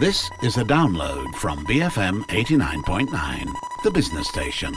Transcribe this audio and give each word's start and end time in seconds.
This 0.00 0.32
is 0.40 0.56
a 0.56 0.64
download 0.64 1.28
from 1.36 1.60
BFM 1.68 2.24
89.9, 2.32 3.12
the 3.84 3.92
business 3.92 4.32
station. 4.32 4.72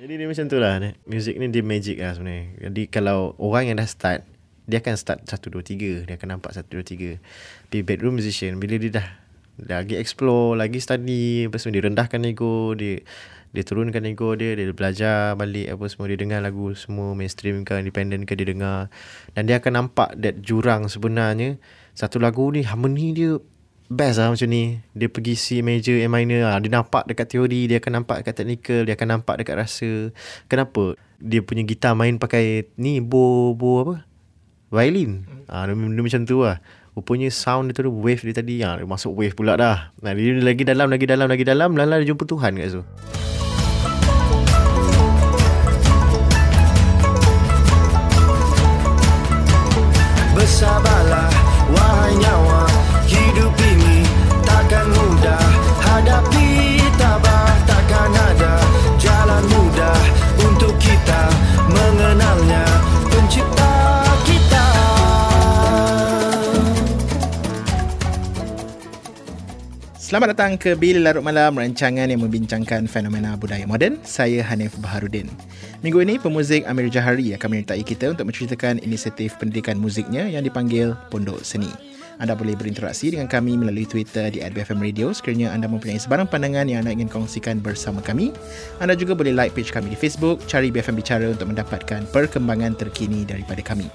Jadi 0.00 0.12
dia 0.16 0.24
macam 0.24 0.48
tu 0.48 0.56
lah 0.56 0.80
Music 1.04 1.36
ni 1.36 1.52
dia 1.52 1.60
magic 1.60 2.00
lah 2.00 2.16
sebenarnya. 2.16 2.48
Jadi 2.64 2.82
kalau 2.88 3.36
orang 3.36 3.68
yang 3.68 3.76
dah 3.76 3.84
start 3.84 4.24
Dia 4.64 4.80
akan 4.80 4.96
start 4.96 5.28
1, 5.28 5.36
2, 5.36 6.08
3 6.08 6.08
Dia 6.08 6.16
akan 6.16 6.28
nampak 6.32 6.56
1, 6.56 6.64
2, 6.64 6.80
3 6.80 7.20
Tapi 7.68 7.84
bedroom 7.84 8.16
musician 8.16 8.56
Bila 8.56 8.80
dia 8.80 9.04
dah 9.04 9.08
lagi 9.62 9.94
explore 9.94 10.58
Lagi 10.58 10.82
study 10.82 11.46
Lepas 11.46 11.62
tu 11.62 11.70
dia 11.70 11.82
rendahkan 11.84 12.22
ego 12.26 12.74
Dia 12.74 13.02
dia 13.54 13.62
turunkan 13.62 14.02
ego 14.02 14.34
dia 14.34 14.58
Dia 14.58 14.74
belajar 14.74 15.38
balik 15.38 15.78
Apa 15.78 15.86
semua. 15.86 16.10
Dia 16.10 16.18
dengar 16.18 16.42
lagu 16.42 16.74
semua 16.74 17.14
Mainstream 17.14 17.62
ke 17.62 17.78
Independent 17.78 18.26
ke 18.26 18.34
Dia 18.34 18.50
dengar. 18.50 18.90
Dan 19.38 19.46
dia 19.46 19.62
akan 19.62 19.72
nampak 19.86 20.18
That 20.18 20.42
jurang 20.42 20.90
sebenarnya. 20.90 21.62
Satu 21.94 22.18
lagu 22.18 22.50
ni 22.50 22.66
Harmony 22.66 23.14
dia 23.14 23.38
Best 23.86 24.18
lah 24.18 24.34
macam 24.34 24.50
ni. 24.50 24.82
Dia 24.90 25.06
pergi 25.06 25.38
C 25.38 25.46
major 25.62 25.94
A 26.02 26.10
minor 26.10 26.50
lah. 26.50 26.58
Dia 26.58 26.82
nampak 26.82 27.06
dekat 27.06 27.30
teori 27.30 27.70
Dia 27.70 27.78
akan 27.78 28.02
nampak 28.02 28.26
dekat 28.26 28.34
technical 28.42 28.80
Dia 28.90 28.94
akan 28.98 29.08
nampak 29.22 29.34
dekat 29.38 29.54
rasa. 29.54 30.10
Kenapa? 30.50 30.98
Dia 31.22 31.38
punya 31.46 31.62
gitar 31.62 31.94
main 31.94 32.18
pakai 32.18 32.74
Ni 32.74 32.98
bo 32.98 33.54
Bo 33.54 33.86
apa? 33.86 33.94
Violin. 34.74 35.22
Ha, 35.46 35.70
dia, 35.70 35.78
dia 35.78 36.02
macam 36.02 36.22
tu 36.26 36.42
lah 36.42 36.58
Rupanya 36.94 37.26
sound 37.26 37.74
dia 37.74 37.82
tu 37.82 37.90
Wave 37.90 38.22
dia 38.22 38.34
tadi 38.38 38.62
ha, 38.62 38.78
Dia 38.78 38.86
masuk 38.86 39.18
wave 39.18 39.34
pula 39.34 39.58
dah. 39.58 39.90
Nah, 39.98 40.14
Dia 40.14 40.38
lagi 40.38 40.62
dalam 40.62 40.86
Lagi 40.86 41.10
dalam 41.10 41.26
Lagi 41.26 41.42
dalam 41.42 41.74
Lala 41.74 41.98
dia 41.98 42.14
jumpa 42.14 42.22
Tuhan 42.22 42.54
kat 42.54 42.70
situ. 42.70 42.82
Bersabarlah 50.34 50.93
Selamat 70.14 70.30
datang 70.30 70.54
ke 70.54 70.78
Bil 70.78 71.02
Larut 71.02 71.26
Malam, 71.26 71.58
rancangan 71.58 72.06
yang 72.06 72.22
membincangkan 72.22 72.86
fenomena 72.86 73.34
budaya 73.34 73.66
moden. 73.66 73.98
Saya 74.06 74.46
Hanif 74.46 74.78
Baharudin. 74.78 75.26
Minggu 75.82 76.06
ini, 76.06 76.22
pemuzik 76.22 76.62
Amir 76.70 76.86
Jahari 76.86 77.34
akan 77.34 77.50
menyertai 77.50 77.82
kita 77.82 78.14
untuk 78.14 78.30
menceritakan 78.30 78.78
inisiatif 78.86 79.34
pendidikan 79.42 79.74
muziknya 79.74 80.30
yang 80.30 80.46
dipanggil 80.46 80.94
Pondok 81.10 81.42
Seni. 81.42 81.66
Anda 82.22 82.38
boleh 82.38 82.54
berinteraksi 82.54 83.10
dengan 83.10 83.26
kami 83.26 83.58
melalui 83.58 83.90
Twitter 83.90 84.30
di 84.30 84.38
@bfm 84.38 84.78
radio 84.78 85.10
sekiranya 85.10 85.50
anda 85.50 85.66
mempunyai 85.66 85.98
sebarang 85.98 86.30
pandangan 86.30 86.70
yang 86.70 86.86
anda 86.86 86.94
ingin 86.94 87.10
kongsikan 87.10 87.58
bersama 87.58 87.98
kami. 87.98 88.30
Anda 88.78 88.94
juga 88.94 89.18
boleh 89.18 89.34
like 89.34 89.50
page 89.58 89.74
kami 89.74 89.90
di 89.90 89.98
Facebook, 89.98 90.46
cari 90.46 90.70
BFM 90.70 90.94
Bicara 90.94 91.26
untuk 91.26 91.50
mendapatkan 91.50 92.06
perkembangan 92.14 92.78
terkini 92.78 93.26
daripada 93.26 93.66
kami. 93.66 93.90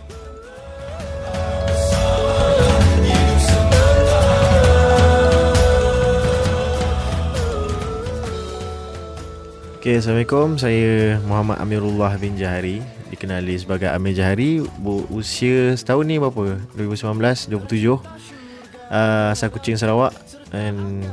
Okay, 9.79 9.95
Assalamualaikum. 9.95 10.59
Saya 10.59 11.23
Muhammad 11.23 11.55
Amirullah 11.63 12.11
bin 12.19 12.35
Jahari. 12.35 12.83
Dikenali 13.15 13.55
sebagai 13.55 13.87
Amir 13.87 14.11
Jahari. 14.11 14.59
Usia 15.07 15.71
setahun 15.79 16.03
ni 16.03 16.19
berapa? 16.19 16.59
2019, 16.75 17.47
27. 17.47 17.87
Uh, 17.95 19.31
asal 19.31 19.47
Kuching, 19.47 19.79
Sarawak. 19.79 20.11
And 20.51 21.07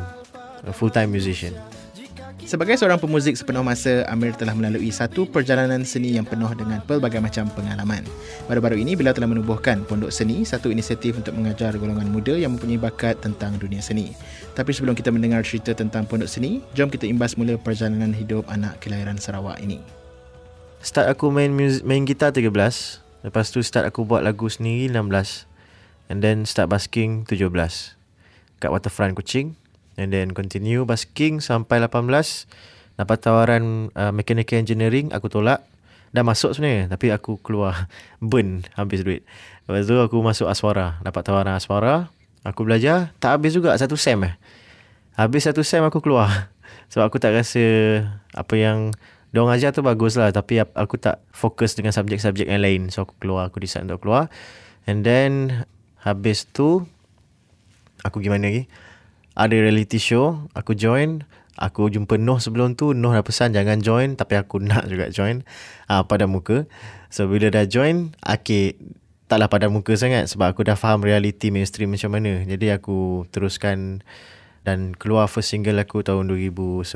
a 0.67 0.75
full-time 0.75 1.15
musician. 1.15 1.55
Sebagai 2.43 2.75
seorang 2.75 2.99
pemuzik 2.99 3.39
sepenuh 3.39 3.63
masa, 3.63 4.03
Amir 4.11 4.35
telah 4.35 4.55
melalui 4.55 4.91
satu 4.91 5.31
perjalanan 5.31 5.87
seni 5.87 6.19
yang 6.19 6.27
penuh 6.27 6.51
dengan 6.59 6.83
pelbagai 6.83 7.23
macam 7.23 7.47
pengalaman. 7.55 8.03
Baru-baru 8.51 8.83
ini, 8.83 8.99
beliau 8.99 9.11
telah 9.11 9.27
menubuhkan 9.27 9.83
Pondok 9.83 10.15
Seni, 10.15 10.47
satu 10.47 10.71
inisiatif 10.71 11.19
untuk 11.19 11.35
mengajar 11.39 11.75
golongan 11.75 12.07
muda 12.07 12.39
yang 12.39 12.59
mempunyai 12.59 12.79
bakat 12.79 13.19
tentang 13.19 13.59
dunia 13.63 13.83
seni. 13.83 14.15
Tapi 14.57 14.73
sebelum 14.73 14.97
kita 14.97 15.13
mendengar 15.13 15.45
cerita 15.45 15.77
tentang 15.77 16.09
Pondok 16.09 16.33
Seni, 16.33 16.65
jom 16.73 16.89
kita 16.89 17.05
imbas 17.05 17.37
mula 17.37 17.61
perjalanan 17.61 18.17
hidup 18.17 18.49
anak 18.49 18.81
kelahiran 18.81 19.21
Sarawak 19.21 19.61
ini. 19.61 19.85
Start 20.81 21.13
aku 21.13 21.29
main 21.29 21.53
music, 21.53 21.85
main 21.85 22.09
gitar 22.09 22.33
13. 22.33 22.49
Lepas 23.21 23.53
tu 23.53 23.61
start 23.61 23.85
aku 23.85 24.09
buat 24.09 24.25
lagu 24.25 24.49
sendiri 24.49 24.89
16. 24.89 25.45
And 26.09 26.25
then 26.25 26.49
start 26.49 26.73
basking 26.73 27.29
17. 27.29 27.53
Kat 28.57 28.73
waterfront 28.73 29.13
Kuching. 29.13 29.61
And 30.01 30.09
then 30.09 30.33
continue 30.37 30.85
basking 30.85 31.41
sampai 31.41 31.81
18 31.81 32.01
Dapat 32.97 33.19
tawaran 33.21 33.93
uh, 33.97 34.13
mechanical 34.13 34.61
engineering 34.61 35.09
Aku 35.13 35.33
tolak 35.33 35.65
Dah 36.13 36.21
masuk 36.21 36.53
sebenarnya 36.53 36.93
Tapi 36.93 37.09
aku 37.17 37.41
keluar 37.41 37.89
Burn 38.21 38.61
Habis 38.77 39.09
duit 39.09 39.25
Lepas 39.65 39.89
tu 39.89 39.97
aku 39.97 40.21
masuk 40.21 40.53
Aswara 40.53 41.01
Dapat 41.01 41.23
tawaran 41.25 41.57
Aswara 41.57 42.13
Aku 42.47 42.63
belajar 42.63 43.11
Tak 43.19 43.39
habis 43.39 43.59
juga 43.59 43.75
Satu 43.75 43.99
sem 43.99 44.19
eh. 44.23 44.35
Habis 45.19 45.49
satu 45.49 45.67
sem 45.67 45.83
aku 45.83 45.99
keluar. 45.99 46.53
Sebab 46.93 47.11
aku 47.11 47.19
tak 47.19 47.35
rasa 47.35 47.65
Apa 48.31 48.55
yang 48.55 48.95
Diorang 49.35 49.53
ajar 49.53 49.75
tu 49.75 49.83
bagus 49.83 50.15
lah. 50.15 50.31
Tapi 50.31 50.63
aku 50.63 50.97
tak 50.97 51.21
fokus 51.35 51.75
dengan 51.75 51.91
subjek-subjek 51.91 52.47
yang 52.47 52.63
lain. 52.63 52.89
So 52.95 53.03
aku 53.05 53.19
keluar 53.19 53.51
Aku 53.51 53.59
decide 53.59 53.91
untuk 53.91 54.07
keluar. 54.07 54.31
And 54.87 55.03
then 55.03 55.67
Habis 56.07 56.47
tu 56.47 56.87
Aku 58.07 58.23
gimana 58.23 58.47
lagi? 58.47 58.71
Ada 59.37 59.53
reality 59.53 60.01
show 60.01 60.49
aku 60.57 60.73
join. 60.73 61.27
Aku 61.57 61.89
jumpa 61.89 62.17
Noh 62.21 62.41
sebelum 62.41 62.77
tu. 62.77 62.93
Noh 62.93 63.13
dah 63.13 63.25
pesan 63.25 63.53
jangan 63.53 63.83
join. 63.83 64.15
Tapi 64.15 64.39
aku 64.39 64.63
nak 64.69 64.87
juga 64.87 65.11
join 65.11 65.43
uh, 65.91 66.05
pada 66.07 66.29
muka. 66.29 66.65
So 67.11 67.27
bila 67.27 67.51
dah 67.51 67.65
join 67.67 68.15
okay 68.23 68.77
taklah 69.27 69.51
pada 69.51 69.67
muka 69.67 69.95
sangat 69.99 70.31
sebab 70.31 70.55
aku 70.55 70.67
dah 70.67 70.79
faham 70.79 71.03
reality 71.03 71.51
mainstream 71.51 71.93
macam 71.93 72.15
mana 72.15 72.47
jadi 72.47 72.79
aku 72.79 73.27
teruskan 73.35 74.03
dan 74.67 74.95
keluar 74.95 75.31
first 75.31 75.55
single 75.55 75.79
aku 75.79 76.03
tahun 76.03 76.31
2011 76.31 76.87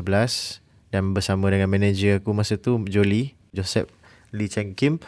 dan 0.91 1.15
bersama 1.15 1.51
dengan 1.51 1.71
manager 1.71 2.19
aku 2.23 2.31
masa 2.35 2.59
tu 2.59 2.83
Jolie 2.87 3.39
Joseph 3.55 3.91
Lee 4.31 4.51
Cheng 4.51 4.75
Kim 4.79 5.03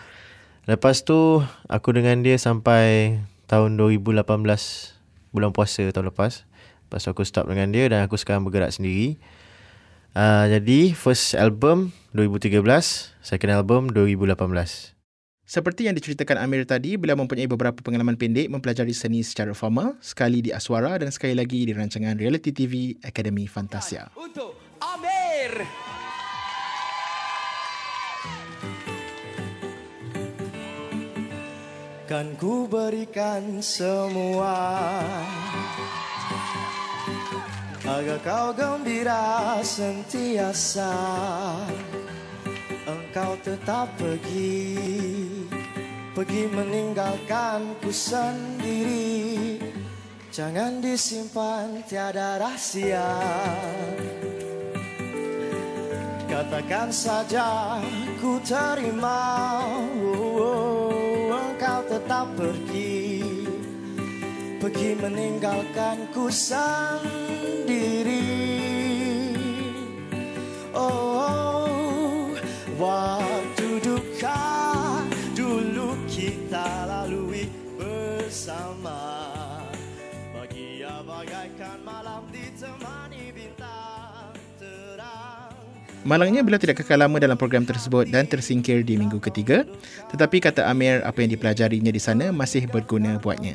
lepas 0.66 1.02
tu 1.02 1.42
aku 1.66 1.88
dengan 1.94 2.22
dia 2.22 2.38
sampai 2.38 3.18
tahun 3.50 3.78
2018 3.78 4.22
bulan 5.34 5.50
puasa 5.50 5.82
tahun 5.90 6.10
lepas 6.10 6.46
Lepas 6.92 7.08
aku 7.08 7.24
stop 7.24 7.48
dengan 7.48 7.72
dia 7.72 7.88
dan 7.88 8.04
aku 8.04 8.20
sekarang 8.20 8.44
bergerak 8.44 8.68
sendiri. 8.68 9.16
Uh, 10.12 10.44
jadi 10.44 10.92
first 10.92 11.32
album 11.32 11.96
2013, 12.12 12.60
second 13.24 13.48
album 13.48 13.88
2018. 13.88 14.92
Seperti 15.52 15.84
yang 15.84 15.92
diceritakan 15.92 16.48
Amir 16.48 16.64
tadi, 16.64 16.96
beliau 16.96 17.12
mempunyai 17.20 17.44
beberapa 17.44 17.76
pengalaman 17.84 18.16
pendek 18.16 18.48
mempelajari 18.48 18.96
seni 18.96 19.20
secara 19.20 19.52
formal, 19.52 20.00
sekali 20.00 20.40
di 20.40 20.48
Aswara 20.48 20.96
dan 20.96 21.12
sekali 21.12 21.36
lagi 21.36 21.68
di 21.68 21.76
rancangan 21.76 22.16
reality 22.16 22.56
TV 22.56 22.96
Akademi 23.04 23.44
Fantasia. 23.44 24.08
Untuk 24.16 24.56
Amir! 24.80 25.60
Kan 32.08 32.32
ku 32.40 32.64
berikan 32.64 33.60
semua 33.60 34.56
Agar 37.84 38.18
kau 38.24 38.56
gembira 38.56 39.60
sentiasa 39.60 40.96
Engkau 42.82 43.38
tetap 43.46 43.94
pergi. 43.94 44.74
Pergi 46.12 46.42
meninggalkan 46.50 47.78
ku 47.78 47.94
sendiri. 47.94 49.62
Jangan 50.32 50.80
disimpan 50.80 51.84
tiada 51.84 52.40
rahsia 52.40 53.04
Katakan 56.32 56.88
saja 56.88 57.76
ku 58.16 58.40
terima. 58.40 59.60
Oh, 60.00 60.40
oh, 60.40 61.36
Engkau 61.36 61.84
tetap 61.86 62.32
pergi. 62.34 63.20
Pergi 64.56 64.96
meninggalkan 64.96 66.08
ku 66.16 66.32
sendiri. 66.32 66.82
Oh, 70.72 71.20
oh 71.20 71.41
waktu 72.82 73.68
duka 73.78 74.42
dulu 75.38 75.94
kita 76.10 76.90
lalui 76.90 77.46
bersama 77.78 79.30
Bahagia 80.34 80.98
bagaikan 81.06 81.78
malam 81.86 82.26
ditemani 82.34 83.30
bintang 83.30 84.34
terang 84.58 85.54
Malangnya 86.02 86.42
beliau 86.42 86.58
tidak 86.58 86.82
kekal 86.82 86.98
lama 86.98 87.22
dalam 87.22 87.38
program 87.38 87.62
tersebut 87.62 88.10
dan 88.10 88.26
tersingkir 88.26 88.82
di 88.82 88.98
minggu 88.98 89.22
ketiga. 89.22 89.62
Tetapi 90.10 90.42
kata 90.42 90.66
Amir, 90.66 90.98
apa 91.06 91.22
yang 91.22 91.30
dipelajarinya 91.30 91.94
di 91.94 92.02
sana 92.02 92.34
masih 92.34 92.66
berguna 92.66 93.22
buatnya. 93.22 93.54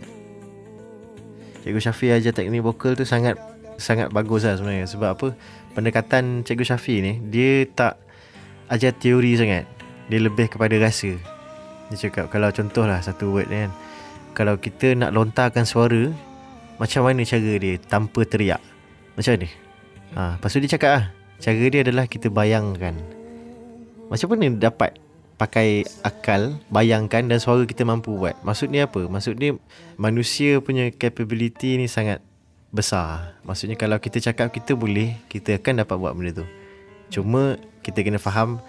Cikgu 1.68 1.84
Syafi 1.84 2.16
ajar 2.16 2.32
teknik 2.32 2.64
vokal 2.64 2.96
tu 2.96 3.04
sangat 3.04 3.36
sangat 3.76 4.08
bagus 4.16 4.48
lah 4.48 4.56
sebenarnya 4.56 4.88
sebab 4.88 5.10
apa 5.12 5.28
pendekatan 5.76 6.48
Cikgu 6.48 6.64
Syafi 6.64 7.04
ni 7.04 7.14
dia 7.28 7.68
tak 7.68 8.07
ajar 8.72 8.92
teori 8.96 9.36
sangat. 9.36 9.66
Dia 10.08 10.24
lebih 10.24 10.48
kepada 10.48 10.76
rasa. 10.80 11.16
Dia 11.92 11.98
cakap 12.08 12.32
kalau 12.32 12.52
contohlah 12.52 13.00
satu 13.04 13.32
word 13.32 13.48
kan. 13.52 13.72
Kalau 14.36 14.56
kita 14.60 14.94
nak 14.94 15.12
lontarkan 15.16 15.66
suara 15.66 16.12
macam 16.78 17.10
mana 17.10 17.26
cara 17.26 17.54
dia 17.58 17.76
tanpa 17.82 18.22
teriak? 18.24 18.62
Macam 19.18 19.34
mana? 19.34 19.48
Ha, 20.16 20.22
lepas 20.38 20.50
tu 20.54 20.62
dia 20.62 20.72
cakap 20.78 20.92
lah 20.94 21.06
cara 21.38 21.64
dia 21.70 21.82
adalah 21.86 22.06
kita 22.06 22.28
bayangkan. 22.30 22.96
Macam 24.08 24.28
mana 24.32 24.56
dapat 24.56 24.98
pakai 25.38 25.86
akal 26.02 26.58
bayangkan 26.74 27.28
dan 27.30 27.38
suara 27.38 27.66
kita 27.68 27.84
mampu 27.84 28.16
buat? 28.16 28.38
Maksudnya 28.42 28.88
apa? 28.90 29.06
Maksudnya 29.06 29.58
manusia 30.00 30.58
punya 30.64 30.90
capability 30.94 31.78
ni 31.78 31.86
sangat 31.92 32.24
besar. 32.72 33.38
Maksudnya 33.44 33.76
kalau 33.80 33.98
kita 34.00 34.22
cakap 34.22 34.52
kita 34.52 34.76
boleh 34.76 35.18
kita 35.32 35.60
akan 35.60 35.84
dapat 35.84 35.96
buat 35.98 36.14
benda 36.14 36.44
tu 36.44 36.48
cuma 37.14 37.60
kita 37.82 38.04
kena 38.04 38.20
faham 38.20 38.60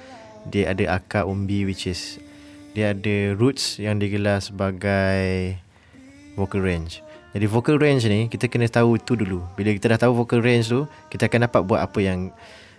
dia 0.48 0.70
ada 0.70 1.00
akar 1.00 1.26
umbi 1.26 1.66
which 1.66 1.90
is 1.90 2.22
dia 2.72 2.94
ada 2.94 3.34
roots 3.34 3.82
yang 3.82 3.98
digelar 3.98 4.38
sebagai 4.38 5.56
vocal 6.38 6.62
range 6.62 7.02
jadi 7.34 7.46
vocal 7.50 7.76
range 7.76 8.06
ni 8.06 8.30
kita 8.30 8.46
kena 8.46 8.70
tahu 8.70 8.96
tu 9.02 9.18
dulu 9.18 9.42
bila 9.58 9.74
kita 9.74 9.94
dah 9.96 10.00
tahu 10.08 10.24
vocal 10.24 10.40
range 10.40 10.70
tu 10.70 10.86
kita 11.10 11.26
akan 11.26 11.50
dapat 11.50 11.60
buat 11.66 11.80
apa 11.82 11.98
yang 11.98 12.30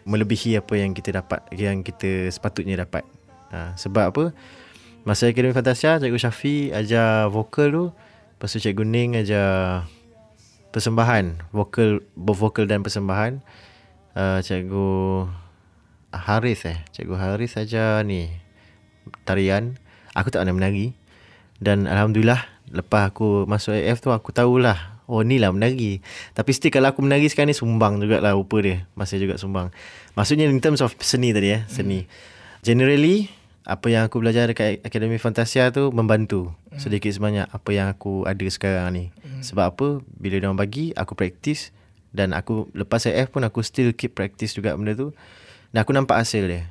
melebihi 0.08 0.58
apa 0.58 0.74
yang 0.80 0.96
kita 0.96 1.20
dapat 1.20 1.44
yang 1.54 1.84
kita 1.84 2.32
sepatutnya 2.32 2.80
dapat 2.80 3.04
Ha, 3.50 3.74
sebab 3.74 4.14
apa? 4.14 4.24
Masa 5.06 5.30
Akademi 5.30 5.58
Fantasia, 5.58 5.98
Cikgu 5.98 6.22
Syafi 6.22 6.56
ajar 6.70 7.30
vokal 7.34 7.74
tu. 7.74 7.86
Lepas 8.38 8.54
tu 8.54 8.62
Cikgu 8.62 8.86
Ning 8.86 9.18
ajar 9.18 9.84
persembahan. 10.70 11.50
Vokal, 11.50 12.06
vokal 12.14 12.70
dan 12.70 12.86
persembahan. 12.86 13.42
Uh, 14.14 14.40
Cikgu 14.46 15.26
Haris 16.14 16.66
eh. 16.66 16.78
Cikgu 16.94 17.16
Haris 17.18 17.58
ajar 17.58 18.06
ni. 18.06 18.30
Tarian. 19.26 19.78
Aku 20.18 20.34
tak 20.34 20.44
pernah 20.44 20.56
menari. 20.58 20.98
Dan 21.60 21.86
Alhamdulillah, 21.86 22.46
lepas 22.72 23.12
aku 23.12 23.44
masuk 23.46 23.76
AF 23.76 24.00
tu, 24.00 24.10
aku 24.14 24.32
tahulah. 24.32 25.00
Oh 25.10 25.26
ni 25.26 25.42
lah 25.42 25.50
menari 25.50 26.06
Tapi 26.38 26.54
still 26.54 26.70
kalau 26.70 26.94
aku 26.94 27.02
menari 27.02 27.26
sekarang 27.26 27.50
ni 27.50 27.58
Sumbang 27.58 27.98
jugalah 27.98 28.38
rupa 28.38 28.62
dia 28.62 28.86
Masih 28.94 29.18
juga 29.18 29.42
sumbang 29.42 29.74
Maksudnya 30.14 30.46
in 30.46 30.62
terms 30.62 30.86
of 30.86 30.94
seni 31.02 31.34
tadi 31.34 31.50
eh 31.50 31.66
Seni 31.66 32.06
hmm. 32.06 32.10
Generally 32.62 33.40
apa 33.70 33.86
yang 33.94 34.10
aku 34.10 34.18
belajar 34.18 34.50
dekat 34.50 34.82
Akademi 34.82 35.22
Fantasia 35.22 35.70
tu 35.70 35.94
membantu 35.94 36.50
hmm. 36.74 36.82
sedikit 36.82 37.14
sebanyak 37.14 37.46
apa 37.54 37.70
yang 37.70 37.88
aku 37.94 38.26
ada 38.26 38.42
sekarang 38.50 38.90
ni. 38.98 39.06
Hmm. 39.22 39.46
Sebab 39.46 39.66
apa? 39.78 39.88
Bila 40.18 40.42
dia 40.42 40.50
orang 40.50 40.58
bagi, 40.58 40.90
aku 40.98 41.14
praktis 41.14 41.70
dan 42.10 42.34
aku 42.34 42.66
lepas 42.74 43.06
AF 43.06 43.30
pun 43.30 43.46
aku 43.46 43.62
still 43.62 43.94
keep 43.94 44.18
practice 44.18 44.58
juga 44.58 44.74
benda 44.74 44.98
tu. 44.98 45.14
Dan 45.70 45.86
aku 45.86 45.94
nampak 45.94 46.18
hasil 46.26 46.50
dia. 46.50 46.64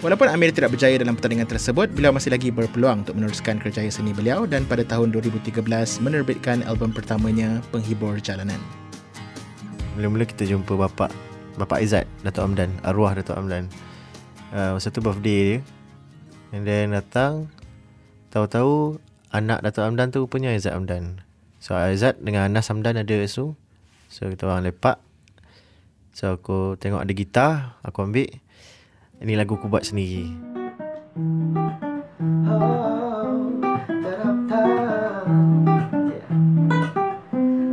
Walaupun 0.00 0.32
Amir 0.32 0.48
tidak 0.48 0.72
berjaya 0.72 0.96
dalam 0.96 1.12
pertandingan 1.12 1.44
tersebut, 1.44 1.92
beliau 1.92 2.08
masih 2.08 2.32
lagi 2.32 2.48
berpeluang 2.48 3.04
untuk 3.04 3.20
meneruskan 3.20 3.60
kerjaya 3.60 3.92
seni 3.92 4.16
beliau 4.16 4.48
dan 4.48 4.64
pada 4.64 4.80
tahun 4.80 5.12
2013 5.12 5.60
menerbitkan 6.00 6.64
album 6.64 6.88
pertamanya 6.88 7.60
Penghibur 7.68 8.16
Jalanan. 8.16 8.56
Mula-mula 9.98 10.24
kita 10.24 10.48
jumpa 10.48 10.72
bapa 10.72 11.12
bapa 11.60 11.76
Izzat, 11.84 12.08
Datuk 12.24 12.48
Amdan, 12.48 12.72
arwah 12.80 13.12
Datuk 13.12 13.36
Amdan. 13.36 13.68
Uh, 14.56 14.80
masa 14.80 14.88
tu 14.88 15.04
birthday 15.04 15.60
dia. 15.60 15.79
And 16.50 16.66
then 16.66 16.90
datang, 16.90 17.46
tahu-tahu 18.34 18.98
anak 19.30 19.62
Datuk 19.62 19.86
Amdan 19.86 20.10
tu 20.10 20.26
punya 20.26 20.50
Izzat 20.50 20.74
Amdan. 20.74 21.22
So 21.62 21.78
Izzat 21.78 22.18
dengan 22.18 22.50
Anas 22.50 22.66
Amdan 22.74 22.98
ada 22.98 23.16
su. 23.30 23.54
So 24.10 24.26
kita 24.26 24.50
orang 24.50 24.66
lepak. 24.66 24.98
So 26.10 26.34
aku 26.34 26.74
tengok 26.74 27.06
ada 27.06 27.12
gitar, 27.14 27.78
aku 27.86 28.02
ambil. 28.02 28.26
Ini 29.22 29.38
lagu 29.38 29.54
aku 29.54 29.70
buat 29.70 29.86
sendiri. 29.86 30.26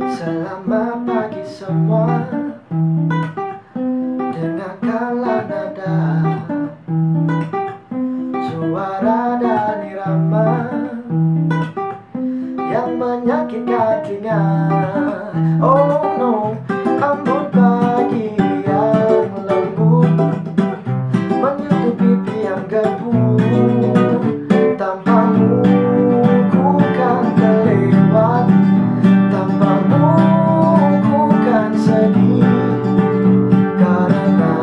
Selamat 0.06 1.02
pagi 1.02 1.42
semua 1.42 2.27
Oh 14.28 16.04
no, 16.20 16.52
ambon 17.00 17.48
pagi 17.48 18.36
yang 18.36 19.24
lembut 19.48 20.12
Menutupi 21.32 21.96
pipi 21.96 22.44
yang 22.44 22.60
gembur 22.68 23.40
Tanpamu 24.76 25.64
ku 26.52 26.76
kan 26.76 27.24
terlewat 27.40 28.52
Tanpamu 29.32 30.12
ku 31.08 31.20
kan 31.48 31.72
sedih 31.72 32.44
Karena 33.80 34.56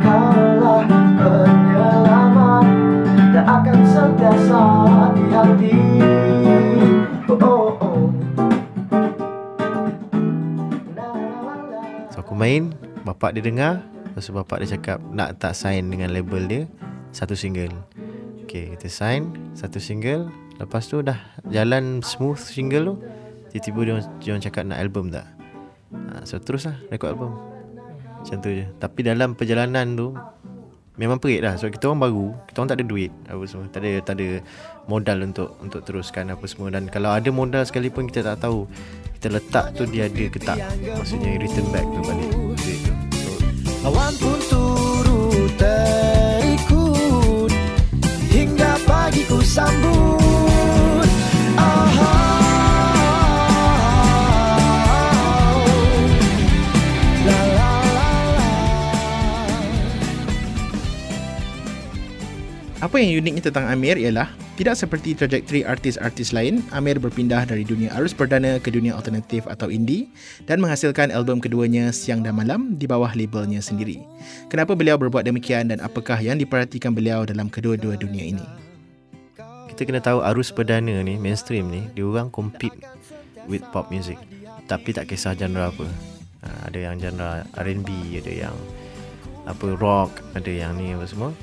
kaulah 0.00 0.88
penyelamat 1.20 2.64
Tak 3.28 3.44
akan 3.44 3.80
sentiasa 3.84 4.64
di 5.12 5.24
hati. 5.28 6.69
Main 12.40 12.72
Bapak 13.04 13.36
dia 13.36 13.44
dengar 13.44 13.84
Lepas 14.08 14.24
tu 14.24 14.32
bapak 14.32 14.64
dia 14.64 14.80
cakap 14.80 14.98
Nak 15.12 15.36
tak 15.36 15.52
sign 15.52 15.92
dengan 15.92 16.08
label 16.16 16.48
dia? 16.48 16.62
Satu 17.12 17.36
single. 17.36 17.76
Okay 18.48 18.72
kita 18.72 18.88
sign 18.88 19.36
Satu 19.52 19.76
single. 19.76 20.32
Lepas 20.56 20.88
tu 20.88 21.04
dah 21.04 21.20
Jalan 21.52 22.00
smooth 22.00 22.40
single 22.40 22.84
tu 22.88 22.94
Tiba-tiba 23.52 23.80
dia, 23.84 23.94
dia 24.24 24.28
orang 24.32 24.44
cakap 24.48 24.62
nak 24.64 24.80
album 24.80 25.12
tak? 25.12 25.28
Ha, 25.92 26.24
So 26.24 26.40
terus 26.40 26.64
lah 26.64 26.80
Rekod 26.88 27.12
album. 27.12 27.36
Macam 28.20 28.36
tu 28.44 28.52
je. 28.52 28.68
Tapi 28.76 29.00
dalam 29.00 29.32
perjalanan 29.32 29.96
tu 29.96 30.12
Memang 31.00 31.16
perit 31.16 31.40
lah 31.40 31.56
Sebab 31.56 31.72
kita 31.72 31.88
orang 31.88 32.02
baru 32.04 32.26
Kita 32.44 32.56
orang 32.60 32.70
tak 32.76 32.78
ada 32.78 32.86
duit 32.86 33.10
Apa 33.24 33.42
semua. 33.48 33.64
Tak 33.72 33.80
ada, 33.80 33.92
tak 34.04 34.14
ada 34.20 34.28
modal 34.84 35.18
untuk 35.24 35.48
Untuk 35.64 35.80
teruskan 35.88 36.28
apa 36.28 36.44
semua. 36.44 36.68
Dan 36.68 36.92
kalau 36.92 37.16
ada 37.16 37.32
modal 37.32 37.64
sekalipun 37.64 38.04
Kita 38.12 38.20
tak 38.36 38.44
tahu 38.44 38.68
Kita 39.16 39.32
letak 39.32 39.72
tu 39.72 39.88
dia 39.88 40.12
ada 40.12 40.24
ke 40.28 40.38
tak. 40.40 40.60
Maksudnya 40.84 41.40
return 41.40 41.66
back 41.72 41.88
tu 41.88 42.00
balik 42.04 42.28
duit 42.60 42.78
tu. 42.84 42.92
So, 43.16 43.32
Awan 43.88 44.12
pun 44.20 44.38
turut 44.48 45.50
terikut. 45.56 47.50
Hingga 48.28 48.80
pagi 48.84 49.24
ku 49.24 49.40
sambut 49.40 50.29
Apa 62.80 62.96
yang 62.96 63.20
uniknya 63.20 63.44
tentang 63.44 63.68
Amir 63.68 64.00
ialah 64.00 64.32
tidak 64.56 64.72
seperti 64.72 65.12
trajektori 65.12 65.68
artis-artis 65.68 66.32
lain, 66.32 66.64
Amir 66.72 66.96
berpindah 66.96 67.44
dari 67.44 67.60
dunia 67.60 67.92
arus 68.00 68.16
perdana 68.16 68.56
ke 68.56 68.72
dunia 68.72 68.96
alternatif 68.96 69.44
atau 69.44 69.68
indie 69.68 70.08
dan 70.48 70.64
menghasilkan 70.64 71.12
album 71.12 71.44
keduanya 71.44 71.92
Siang 71.92 72.24
dan 72.24 72.40
Malam 72.40 72.80
di 72.80 72.88
bawah 72.88 73.12
labelnya 73.12 73.60
sendiri. 73.60 74.00
Kenapa 74.48 74.72
beliau 74.72 74.96
berbuat 74.96 75.28
demikian 75.28 75.68
dan 75.68 75.84
apakah 75.84 76.16
yang 76.24 76.40
diperhatikan 76.40 76.96
beliau 76.96 77.28
dalam 77.28 77.52
kedua-dua 77.52 78.00
dunia 78.00 78.32
ini? 78.32 78.46
Kita 79.68 79.84
kena 79.84 80.00
tahu 80.00 80.24
arus 80.32 80.48
perdana 80.48 81.04
ni, 81.04 81.20
mainstream 81.20 81.68
ni, 81.68 81.84
dia 81.92 82.08
orang 82.08 82.32
compete 82.32 82.80
with 83.44 83.60
pop 83.76 83.92
music. 83.92 84.16
Tapi 84.72 84.96
tak 84.96 85.12
kisah 85.12 85.36
genre 85.36 85.68
apa. 85.68 85.84
Ha, 86.48 86.72
ada 86.72 86.78
yang 86.80 86.96
genre 86.96 87.44
R&B, 87.60 87.88
ada 88.24 88.48
yang 88.48 88.56
apa 89.44 89.68
rock, 89.76 90.24
ada 90.32 90.48
yang 90.48 90.80
ni 90.80 90.96
apa 90.96 91.04
semua. 91.04 91.36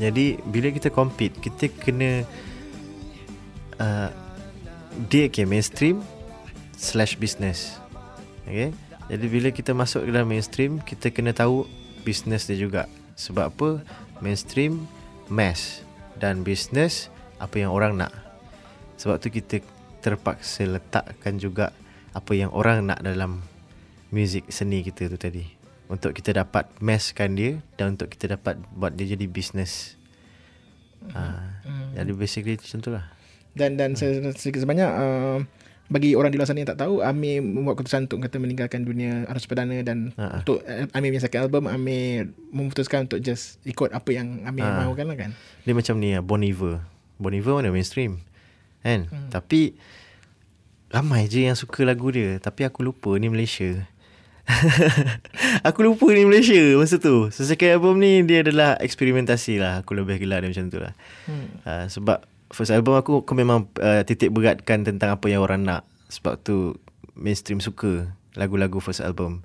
Jadi 0.00 0.40
bila 0.48 0.72
kita 0.72 0.88
compete 0.88 1.36
Kita 1.36 1.68
kena 1.68 2.24
uh, 3.76 4.08
Dia 5.12 5.28
okay, 5.28 5.44
mainstream 5.44 6.00
Slash 6.80 7.20
business. 7.20 7.76
Okay? 8.48 8.72
Jadi 9.12 9.26
bila 9.28 9.52
kita 9.52 9.76
masuk 9.76 10.08
ke 10.08 10.10
dalam 10.10 10.32
mainstream 10.32 10.80
Kita 10.80 11.12
kena 11.12 11.36
tahu 11.36 11.68
Business 12.00 12.48
dia 12.48 12.56
juga. 12.56 12.88
Sebab 13.20 13.52
apa? 13.52 13.68
Mainstream 14.24 14.88
Mass. 15.28 15.84
Dan 16.16 16.40
business 16.40 17.12
Apa 17.36 17.60
yang 17.60 17.76
orang 17.76 18.00
nak. 18.00 18.16
Sebab 18.96 19.20
tu 19.20 19.28
kita 19.28 19.60
Terpaksa 20.00 20.64
letakkan 20.64 21.36
juga 21.36 21.76
Apa 22.16 22.32
yang 22.32 22.48
orang 22.56 22.88
nak 22.88 23.04
dalam 23.04 23.44
Music 24.10 24.48
seni 24.48 24.80
kita 24.80 25.12
tu 25.12 25.20
tadi 25.20 25.59
untuk 25.90 26.14
kita 26.14 26.30
dapat 26.30 26.70
masskan 26.78 27.34
dia 27.34 27.58
dan 27.74 27.98
untuk 27.98 28.06
kita 28.06 28.38
dapat 28.38 28.62
buat 28.78 28.94
dia 28.94 29.18
jadi 29.18 29.26
business. 29.26 29.98
Ah, 31.10 31.58
jadi 31.98 32.14
basically 32.14 32.54
macam 32.54 32.78
tu 32.78 32.90
lah. 32.94 33.04
Dan 33.50 33.74
dan 33.74 33.98
hmm. 33.98 34.30
sedikit 34.38 34.62
sebanyak 34.62 34.86
uh, 34.86 35.42
bagi 35.90 36.14
orang 36.14 36.30
di 36.30 36.38
luar 36.38 36.46
sana 36.46 36.62
yang 36.62 36.70
tak 36.70 36.86
tahu 36.86 37.02
Amir 37.02 37.42
membuat 37.42 37.82
keputusan 37.82 38.06
untuk 38.06 38.22
kata 38.22 38.38
meninggalkan 38.38 38.86
dunia 38.86 39.26
arus 39.26 39.50
perdana 39.50 39.74
dan 39.82 40.14
Ha. 40.14 40.38
untuk 40.46 40.62
uh, 40.62 40.86
Amir 40.94 41.10
menyelesaikan 41.10 41.50
album 41.50 41.66
Amir 41.66 42.30
memutuskan 42.54 43.10
untuk 43.10 43.18
just 43.18 43.58
ikut 43.66 43.90
apa 43.90 44.06
yang 44.14 44.46
Amir 44.46 44.62
Ha. 44.62 44.86
mahukan 44.86 45.10
lah 45.10 45.18
kan. 45.18 45.30
Dia 45.66 45.74
macam 45.74 45.98
ni 45.98 46.14
lah 46.14 46.22
Bon 46.22 46.38
Iver 46.38 46.78
Bon 47.18 47.34
Iver 47.34 47.58
mana 47.58 47.74
mainstream 47.74 48.22
Kan 48.86 49.10
hmm. 49.10 49.28
Tapi 49.34 49.74
Ramai 50.88 51.28
je 51.28 51.44
yang 51.44 51.58
suka 51.58 51.84
lagu 51.84 52.08
dia 52.08 52.40
Tapi 52.40 52.64
aku 52.64 52.80
lupa 52.80 53.12
ni 53.20 53.28
Malaysia 53.28 53.84
Aku 55.68 55.84
lupa 55.84 56.10
ni 56.12 56.26
Malaysia 56.26 56.58
Masa 56.76 56.96
tu. 56.98 57.28
So 57.30 57.44
second 57.46 57.70
album 57.70 57.94
ni 58.02 58.24
Dia 58.26 58.42
adalah 58.42 58.76
eksperimentasi 58.80 59.60
lah. 59.60 59.82
Aku 59.82 59.94
lebih 59.94 60.20
gelar 60.20 60.42
dia 60.42 60.50
macam 60.50 60.66
tu 60.68 60.78
lah. 60.80 60.92
Hmm. 61.28 61.46
uh, 61.64 61.84
Sebab 61.86 62.24
First 62.50 62.74
album 62.74 62.98
aku 62.98 63.22
Aku 63.22 63.32
memang 63.36 63.70
uh, 63.78 64.02
titik 64.02 64.34
beratkan 64.34 64.82
Tentang 64.82 65.14
apa 65.14 65.26
yang 65.30 65.44
orang 65.44 65.62
nak. 65.64 65.82
Sebab 66.10 66.40
tu 66.42 66.76
Mainstream 67.14 67.62
suka 67.62 68.10
Lagu-lagu 68.38 68.78
first 68.78 69.02
album. 69.02 69.42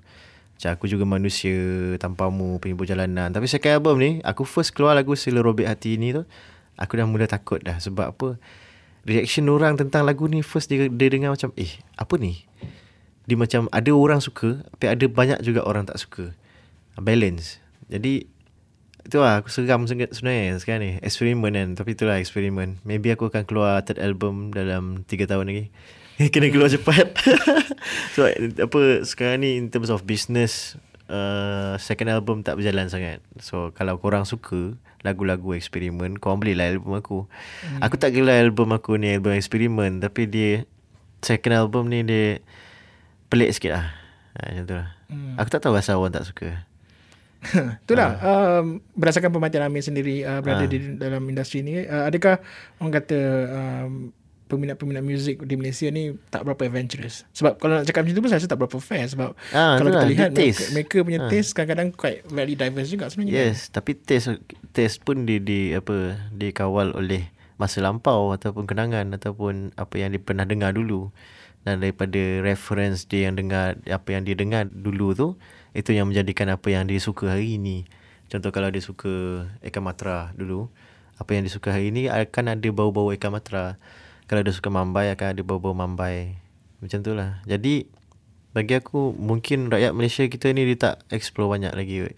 Macam 0.56 0.70
aku 0.72 0.86
juga 0.88 1.04
manusia 1.04 1.54
Tanpamu 2.00 2.58
Penyibur 2.58 2.88
jalanan. 2.88 3.30
Tapi 3.30 3.46
second 3.46 3.72
album 3.78 3.96
ni 4.00 4.10
Aku 4.24 4.42
first 4.48 4.72
keluar 4.72 4.96
lagu 4.96 5.14
Sila 5.14 5.42
Robek 5.44 5.68
Hati 5.68 6.00
ni 6.00 6.16
tu 6.16 6.24
Aku 6.76 6.98
dah 6.98 7.06
mula 7.08 7.28
takut 7.28 7.60
dah. 7.62 7.78
Sebab 7.78 8.06
apa? 8.16 8.28
Reaction 9.06 9.46
orang 9.48 9.78
tentang 9.78 10.02
lagu 10.02 10.26
ni 10.26 10.42
First 10.42 10.72
dia, 10.72 10.90
dia 10.90 11.08
dengar 11.08 11.32
macam 11.32 11.54
Eh 11.54 11.70
apa 11.94 12.14
ni 12.18 12.42
dia 13.26 13.36
macam 13.36 13.66
ada 13.74 13.90
orang 13.90 14.22
suka 14.22 14.62
tapi 14.74 14.86
ada 14.86 15.04
banyak 15.10 15.38
juga 15.42 15.66
orang 15.66 15.86
tak 15.86 15.98
suka. 15.98 16.32
Balance. 16.96 17.60
Jadi 17.90 18.30
itu 19.06 19.22
lah 19.22 19.38
aku 19.38 19.50
seram 19.50 19.86
sebenarnya 19.86 20.58
sekarang 20.58 20.82
ni. 20.82 20.90
Eksperimen 21.02 21.52
kan 21.54 21.68
tapi 21.78 21.94
itulah 21.94 22.18
eksperimen. 22.18 22.82
Maybe 22.82 23.10
aku 23.14 23.30
akan 23.30 23.46
keluar 23.46 23.82
third 23.82 24.02
album 24.02 24.50
dalam 24.50 25.06
3 25.06 25.30
tahun 25.30 25.46
lagi. 25.46 25.64
Kena 26.32 26.50
keluar 26.50 26.70
cepat. 26.70 27.12
So 28.18 28.26
apa 28.26 29.06
sekarang 29.06 29.46
ni 29.46 29.60
in 29.60 29.70
terms 29.70 29.92
of 29.92 30.08
business 30.08 30.74
uh, 31.06 31.78
second 31.78 32.10
album 32.10 32.42
tak 32.42 32.58
berjalan 32.58 32.90
sangat. 32.90 33.22
So 33.38 33.70
kalau 33.76 34.00
korang 34.02 34.26
suka 34.26 34.74
lagu-lagu 35.06 35.54
eksperimen 35.54 36.18
korang 36.18 36.42
belilah 36.42 36.74
album 36.74 36.98
aku. 36.98 37.18
Hmm. 37.62 37.78
aku 37.78 37.94
tak 37.94 38.16
gelar 38.16 38.42
album 38.42 38.74
aku 38.74 38.98
ni 38.98 39.14
album 39.14 39.38
eksperimen. 39.38 40.02
Tapi 40.02 40.26
dia 40.26 40.50
second 41.22 41.54
album 41.54 41.92
ni 41.94 42.02
dia 42.02 42.42
pelik 43.26 43.50
sikit 43.50 43.72
lah 43.74 43.86
ha, 44.34 44.40
Macam 44.48 44.64
tu 44.64 44.74
lah 44.74 44.88
hmm. 45.08 45.34
Aku 45.36 45.48
tak 45.48 45.60
tahu 45.60 45.74
asal 45.74 45.96
orang 45.96 46.12
tak 46.12 46.24
suka 46.24 46.48
Itulah 47.84 48.10
uh. 48.16 48.58
um, 48.60 48.66
Berdasarkan 48.92 49.30
pematian 49.30 49.62
Amir 49.62 49.80
sendiri 49.80 50.22
uh, 50.22 50.40
Berada 50.40 50.64
Ah. 50.64 50.68
di 50.68 50.78
dalam 50.96 51.22
industri 51.24 51.60
ni 51.60 51.78
uh, 51.78 52.08
Adakah 52.08 52.40
Orang 52.78 52.92
kata 52.92 53.18
um, 53.48 53.92
Peminat-peminat 54.46 55.02
muzik 55.02 55.42
di 55.42 55.54
Malaysia 55.54 55.90
ni 55.90 56.14
Tak 56.30 56.46
berapa 56.46 56.58
adventurous 56.64 57.26
Sebab 57.32 57.58
kalau 57.58 57.76
nak 57.76 57.84
cakap 57.84 58.06
macam 58.06 58.14
tu 58.14 58.22
pun 58.22 58.30
Saya 58.30 58.38
rasa 58.38 58.48
tak 58.48 58.58
berapa 58.58 58.78
fair 58.78 59.04
Sebab 59.06 59.30
Ah, 59.50 59.74
Kalau 59.74 59.90
kita 59.90 59.98
itulah, 59.98 60.06
lihat 60.06 60.30
mereka, 60.32 60.62
mereka 60.70 60.96
punya 61.02 61.20
Ah. 61.20 61.28
taste 61.28 61.50
Kadang-kadang 61.50 61.88
quite 61.92 62.18
Very 62.26 62.54
diverse 62.54 62.88
juga 62.88 63.10
sebenarnya 63.10 63.34
Yes 63.42 63.68
Tapi 63.68 63.94
taste 63.94 64.38
Taste 64.70 65.02
pun 65.02 65.26
di, 65.26 65.38
di 65.38 65.70
apa 65.70 66.14
Dikawal 66.30 66.94
oleh 66.94 67.26
Masa 67.58 67.82
lampau 67.82 68.30
Ataupun 68.30 68.64
kenangan 68.64 69.10
Ataupun 69.10 69.74
Apa 69.74 69.98
yang 69.98 70.10
dia 70.10 70.22
pernah 70.22 70.42
dengar 70.42 70.70
dulu 70.72 71.10
Dan 71.66 71.82
daripada 71.82 72.46
reference 72.46 73.10
dia 73.10 73.26
yang 73.26 73.34
dengar 73.34 73.74
Apa 73.90 74.14
yang 74.14 74.22
dia 74.22 74.38
dengar 74.38 74.70
dulu 74.70 75.18
tu 75.18 75.34
Itu 75.74 75.90
yang 75.90 76.06
menjadikan 76.06 76.46
apa 76.54 76.70
yang 76.70 76.86
dia 76.86 77.02
suka 77.02 77.34
hari 77.34 77.58
ni 77.58 77.82
Contoh 78.30 78.54
kalau 78.54 78.70
dia 78.70 78.78
suka 78.78 79.44
Eka 79.66 79.82
Matra 79.82 80.30
dulu 80.38 80.70
Apa 81.18 81.34
yang 81.34 81.42
dia 81.42 81.50
suka 81.50 81.74
hari 81.74 81.90
ni 81.90 82.06
Akan 82.06 82.46
ada 82.46 82.68
bau-bau 82.70 83.10
Eka 83.10 83.34
Matra. 83.34 83.82
Kalau 84.30 84.46
dia 84.46 84.54
suka 84.54 84.70
Mambai 84.70 85.10
Akan 85.10 85.34
ada 85.34 85.42
bau-bau 85.42 85.74
Mambai. 85.74 86.38
Macam 86.78 87.02
tu 87.02 87.18
lah. 87.18 87.42
Jadi 87.50 87.90
Bagi 88.54 88.78
aku 88.78 89.18
Mungkin 89.18 89.66
rakyat 89.66 89.90
Malaysia 89.90 90.22
kita 90.30 90.54
ni 90.54 90.62
Dia 90.70 90.78
tak 90.78 90.96
explore 91.10 91.50
banyak 91.50 91.74
lagi. 91.74 92.14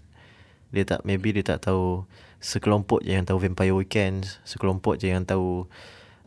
Dia 0.77 0.85
tak 0.85 1.09
Maybe 1.09 1.33
dia 1.33 1.57
tak 1.57 1.65
tahu 1.65 2.05
Sekelompok 2.45 3.01
je 3.01 3.17
yang 3.17 3.25
tahu 3.25 3.41
Vampire 3.41 3.73
Weekends 3.73 4.45
Sekelompok 4.45 5.01
je 5.01 5.09
yang 5.09 5.25
tahu 5.25 5.65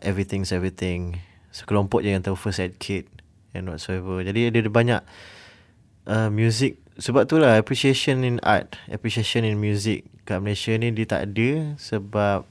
Everything's 0.02 0.50
Everything 0.50 1.22
Sekelompok 1.52 2.00
je 2.02 2.16
yang 2.16 2.24
tahu 2.24 2.40
First 2.40 2.64
Aid 2.64 2.80
Kit 2.80 3.12
And 3.52 3.68
whatsoever. 3.68 4.24
Jadi 4.24 4.48
ada 4.48 4.60
banyak 4.72 5.02
uh, 6.08 6.32
Music. 6.32 6.80
Sebab 6.96 7.28
tu 7.28 7.40
lah 7.40 7.60
Appreciation 7.60 8.24
in 8.24 8.40
art 8.44 8.80
Appreciation 8.88 9.44
in 9.44 9.60
music 9.60 10.08
Kat 10.24 10.40
Malaysia 10.44 10.76
ni 10.76 10.92
dia 10.92 11.08
tak 11.08 11.32
ada 11.32 11.76
Sebab 11.76 12.48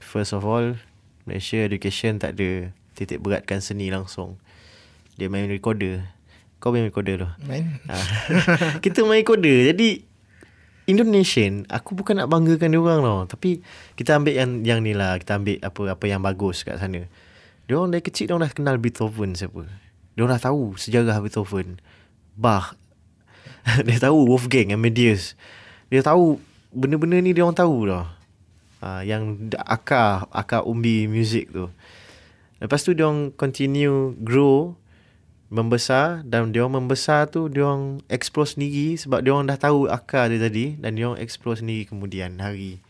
First 0.00 0.36
of 0.36 0.44
all 0.44 0.76
Malaysia 1.24 1.64
education 1.64 2.20
tak 2.20 2.36
ada 2.36 2.72
Titik 2.94 3.18
beratkan 3.18 3.58
seni 3.58 3.90
langsung. 3.90 4.38
Dia 5.18 5.26
main 5.26 5.50
recorder. 5.50 6.06
Kau 6.62 6.70
main 6.70 6.86
recorder 6.86 7.26
tu? 7.26 7.28
Main. 7.42 7.82
Ah. 7.90 7.98
kita 8.84 9.02
main 9.02 9.26
kode 9.26 9.74
Jadi 9.74 10.06
Indonesian 10.86 11.66
Aku 11.66 11.96
bukan 11.98 12.22
nak 12.22 12.30
banggakan 12.30 12.70
dia 12.70 12.78
orang 12.78 13.00
tau. 13.02 13.20
Tapi 13.34 13.64
Kita 13.98 14.20
ambil 14.20 14.36
yang 14.36 14.50
yang 14.62 14.80
ni 14.84 14.92
lah. 14.92 15.16
Kita 15.18 15.40
ambil 15.40 15.58
apa 15.58 15.82
apa 15.96 16.04
yang 16.04 16.20
bagus 16.20 16.62
kat 16.62 16.76
sana 16.78 17.08
Dia 17.64 17.80
orang 17.80 17.96
dari 17.96 18.04
kecil 18.04 18.28
Dia 18.28 18.34
orang 18.36 18.48
dah 18.48 18.54
kenal 18.54 18.76
Beethoven 18.76 19.32
siapa. 19.32 19.64
Dia 20.14 20.20
orang 20.24 20.36
dah 20.36 20.44
tahu 20.52 20.76
Sejarah 20.76 21.18
Beethoven. 21.24 21.80
Bach 22.36 22.76
Dia 23.86 23.98
tahu 24.00 24.28
Wolfgang 24.28 24.72
Amadeus. 24.74 25.38
Dia 25.88 26.04
tahu 26.04 26.40
Benda-benda 26.74 27.22
ni 27.22 27.30
dia 27.30 27.46
orang 27.46 27.54
tahu 27.54 27.76
dah. 27.86 28.06
Ha, 28.82 29.06
Yang 29.06 29.54
akar 29.62 30.26
Akar 30.34 30.66
umbi 30.66 31.06
muzik 31.06 31.54
tu. 31.54 31.70
Lepas 32.58 32.82
tu 32.82 32.96
dia 32.96 33.06
orang 33.06 33.30
continue 33.34 34.16
grow 34.24 34.74
membesar 35.54 36.26
dan 36.26 36.50
dia 36.50 36.66
orang 36.66 36.82
membesar 36.82 37.30
tu 37.30 37.46
dia 37.46 37.62
orang 37.62 38.02
explore 38.10 38.48
sendiri 38.48 38.98
sebab 38.98 39.22
dia 39.22 39.30
orang 39.30 39.46
dah 39.46 39.58
tahu 39.60 39.86
akar 39.86 40.26
dia 40.32 40.42
tadi 40.42 40.74
dan 40.82 40.98
dia 40.98 41.06
orang 41.06 41.22
explore 41.22 41.54
sendiri 41.54 41.86
kemudian 41.86 42.42
hari. 42.42 42.82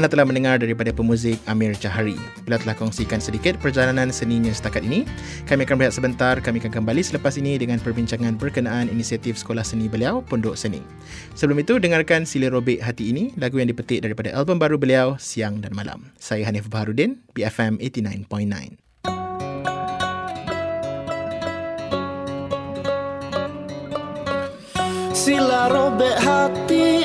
Anda 0.00 0.08
telah 0.08 0.24
mendengar 0.24 0.56
daripada 0.56 0.96
pemuzik 0.96 1.36
Amir 1.44 1.76
Jahari. 1.76 2.16
Bila 2.48 2.56
telah 2.56 2.72
kongsikan 2.72 3.20
sedikit 3.20 3.60
perjalanan 3.60 4.08
seninya 4.08 4.48
setakat 4.48 4.80
ini, 4.80 5.04
kami 5.44 5.68
akan 5.68 5.76
berehat 5.76 5.92
sebentar. 5.92 6.40
Kami 6.40 6.56
akan 6.56 6.72
kembali 6.72 7.04
selepas 7.04 7.36
ini 7.36 7.60
dengan 7.60 7.76
perbincangan 7.76 8.40
berkenaan 8.40 8.88
inisiatif 8.88 9.36
sekolah 9.36 9.60
seni 9.60 9.92
beliau, 9.92 10.24
Pondok 10.24 10.56
Seni. 10.56 10.80
Sebelum 11.36 11.60
itu, 11.60 11.76
dengarkan 11.76 12.24
Sila 12.24 12.48
Robek 12.48 12.80
Hati 12.80 13.12
Ini, 13.12 13.36
lagu 13.36 13.60
yang 13.60 13.68
dipetik 13.68 14.00
daripada 14.00 14.32
album 14.32 14.56
baru 14.56 14.80
beliau, 14.80 15.20
Siang 15.20 15.60
dan 15.60 15.76
Malam. 15.76 16.16
Saya 16.16 16.48
Hanif 16.48 16.72
Baharudin, 16.72 17.20
BFM 17.36 17.76
89.9. 17.84 18.80
Sila 25.12 25.68
robek 25.68 26.16
hati 26.24 27.04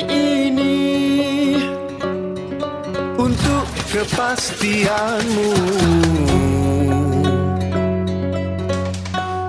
kepastianmu. 3.96 5.52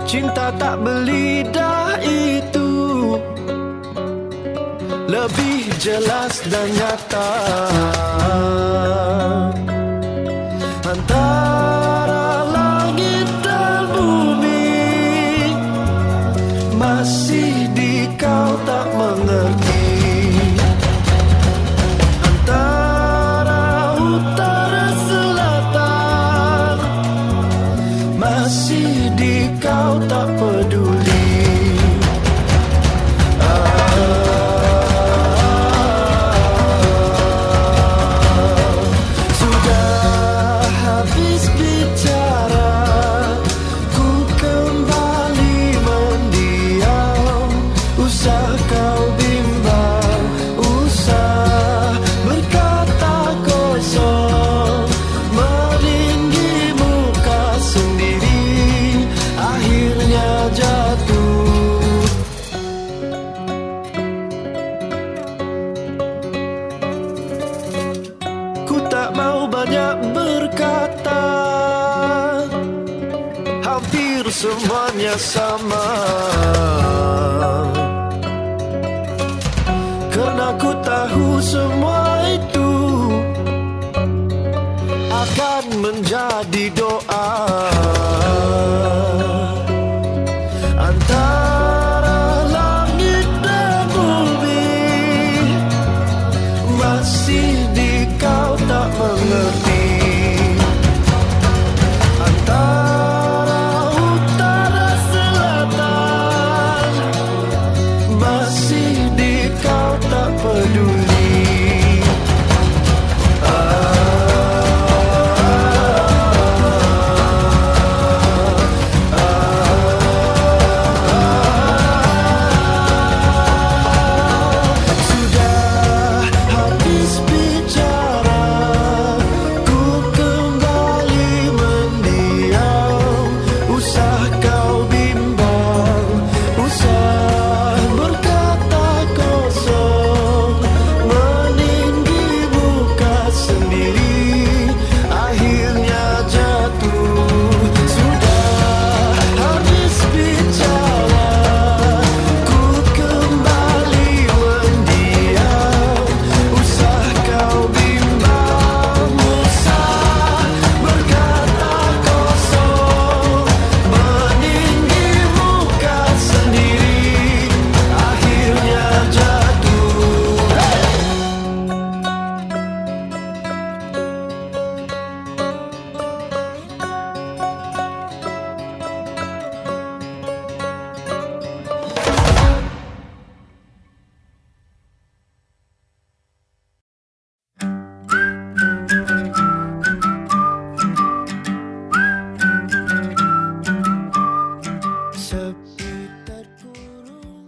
Cinta 0.08 0.56
tak 0.56 0.80
belidah 0.80 2.00
itu. 2.00 2.72
Lebih 5.12 5.68
jelas 5.84 6.39
dan 6.48 6.68
nyata. 6.80 7.32
Antara 10.88 12.48
langit 12.48 13.27
dan 13.44 13.84
bumi 13.92 14.72
masih 16.80 17.68
di 17.75 18.08
kau 18.16 18.56
tak 18.63 18.88
mengerti 18.96 19.66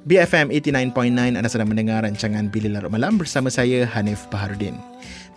BFM 0.10 0.50
89.9 0.50 1.38
anda 1.38 1.46
sedang 1.46 1.70
mendengar 1.70 2.02
rancangan 2.02 2.50
Bila 2.50 2.82
Larut 2.82 2.90
Malam 2.90 3.22
bersama 3.22 3.54
saya 3.54 3.86
Hanif 3.94 4.26
Baharudin. 4.34 4.74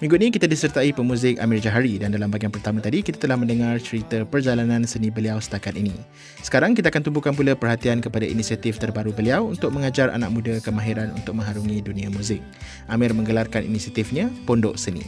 Minggu 0.00 0.16
ini 0.16 0.32
kita 0.32 0.48
disertai 0.48 0.96
pemuzik 0.96 1.37
Amir 1.44 1.61
Jahari 1.61 2.00
dan 2.00 2.16
dalam 2.16 2.32
bahagian 2.32 2.48
pertama 2.48 2.80
tadi 2.80 3.04
kita 3.04 3.20
telah 3.20 3.37
mendengar 3.37 3.76
cerita 3.85 4.24
perjalanan 4.24 4.88
seni 4.88 5.12
beliau 5.12 5.37
setakat 5.37 5.76
ini. 5.76 5.92
Sekarang 6.40 6.72
kita 6.72 6.88
akan 6.88 7.04
tumpukan 7.04 7.37
pula 7.37 7.52
perhatian 7.52 8.00
kepada 8.00 8.24
inisiatif 8.24 8.80
terbaru 8.80 9.12
beliau 9.12 9.52
untuk 9.52 9.76
mengajar 9.76 10.08
anak 10.08 10.32
muda 10.32 10.56
kemahiran 10.64 11.12
untuk 11.12 11.37
mengharungi 11.37 11.85
dunia 11.85 12.08
muzik. 12.08 12.40
Amir 12.88 13.12
menggelarkan 13.12 13.68
inisiatifnya 13.68 14.32
Pondok 14.48 14.80
Seni. 14.80 15.04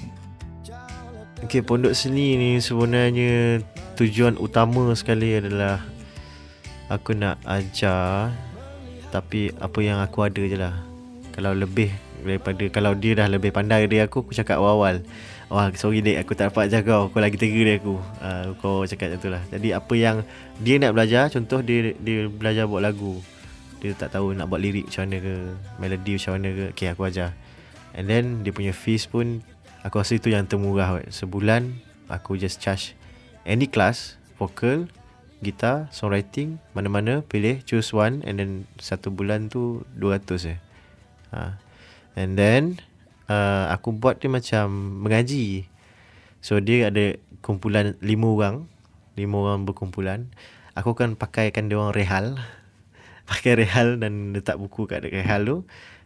Okay, 1.41 1.65
pondok 1.65 1.97
seni 1.97 2.37
ni 2.37 2.51
sebenarnya 2.61 3.65
tujuan 3.97 4.37
utama 4.37 4.93
sekali 4.93 5.41
adalah 5.41 5.81
aku 6.93 7.17
nak 7.17 7.41
ajar 7.49 8.29
tapi 9.15 9.55
apa 9.63 9.79
yang 9.79 10.03
aku 10.03 10.27
ada 10.27 10.43
je 10.43 10.59
lah. 10.59 10.75
Kalau 11.31 11.55
lebih 11.55 11.95
daripada 12.27 12.67
kalau 12.75 12.99
dia 12.99 13.15
dah 13.15 13.31
lebih 13.31 13.55
pandai 13.55 13.87
dari 13.87 14.03
aku 14.03 14.27
aku 14.27 14.35
cakap 14.35 14.59
awal-awal. 14.59 15.07
Wah, 15.55 15.71
sorry 15.79 16.03
dek 16.03 16.27
aku 16.27 16.35
tak 16.35 16.51
dapat 16.51 16.67
ajar 16.67 16.83
kau. 16.83 17.07
Kau 17.15 17.23
lagi 17.23 17.39
tega 17.39 17.63
dari 17.63 17.79
aku. 17.79 17.95
Uh, 18.19 18.59
kau 18.59 18.83
cakap 18.83 19.15
macam 19.15 19.21
tu 19.23 19.31
lah. 19.31 19.43
Jadi 19.55 19.69
apa 19.71 19.95
yang 19.95 20.17
dia 20.59 20.83
nak 20.83 20.99
belajar, 20.99 21.31
contoh 21.31 21.63
dia 21.63 21.95
dia 22.03 22.27
belajar 22.27 22.67
buat 22.67 22.83
lagu. 22.83 23.23
Dia 23.79 23.95
tak 23.95 24.19
tahu 24.19 24.35
nak 24.35 24.51
buat 24.51 24.59
lirik 24.59 24.91
macam 24.91 25.07
mana 25.07 25.17
ke, 25.23 25.35
melodi 25.79 26.13
macam 26.19 26.33
mana 26.35 26.49
ke. 26.51 26.65
Okay, 26.75 26.89
aku 26.91 27.03
ajar. 27.07 27.31
And 27.95 28.11
then 28.11 28.43
dia 28.43 28.51
punya 28.51 28.75
fees 28.75 29.07
pun 29.07 29.47
Aku 29.85 30.01
rasa 30.01 30.17
itu 30.17 30.33
yang 30.33 30.49
termurah 30.49 30.97
kot. 30.97 31.13
Sebulan 31.13 31.77
aku 32.09 32.41
just 32.41 32.57
charge 32.57 32.97
any 33.45 33.69
class, 33.69 34.17
vokal, 34.41 34.89
gitar, 35.43 35.91
songwriting, 35.91 36.63
mana-mana 36.77 37.25
pilih 37.27 37.65
choose 37.67 37.91
one 37.91 38.23
and 38.23 38.39
then 38.39 38.51
satu 38.79 39.11
bulan 39.11 39.51
tu 39.51 39.83
200 39.99 40.55
eh. 40.55 40.59
Ha. 41.35 41.59
And 42.15 42.39
then 42.39 42.79
uh, 43.27 43.71
aku 43.75 43.95
buat 43.95 44.23
dia 44.23 44.31
macam 44.31 44.71
mengaji. 45.03 45.67
So 46.45 46.61
dia 46.61 46.93
ada 46.93 47.19
kumpulan 47.43 47.97
lima 48.05 48.29
orang, 48.31 48.57
lima 49.19 49.37
orang 49.43 49.67
berkumpulan. 49.67 50.31
Aku 50.79 50.95
akan 50.95 51.19
pakaikan 51.19 51.67
dia 51.67 51.79
orang 51.81 51.95
rehal. 51.95 52.27
Pakai 53.31 53.57
rehal 53.57 53.99
dan 53.99 54.37
letak 54.37 54.61
buku 54.61 54.87
kat 54.87 55.07
rehal 55.09 55.43
tu. 55.47 55.57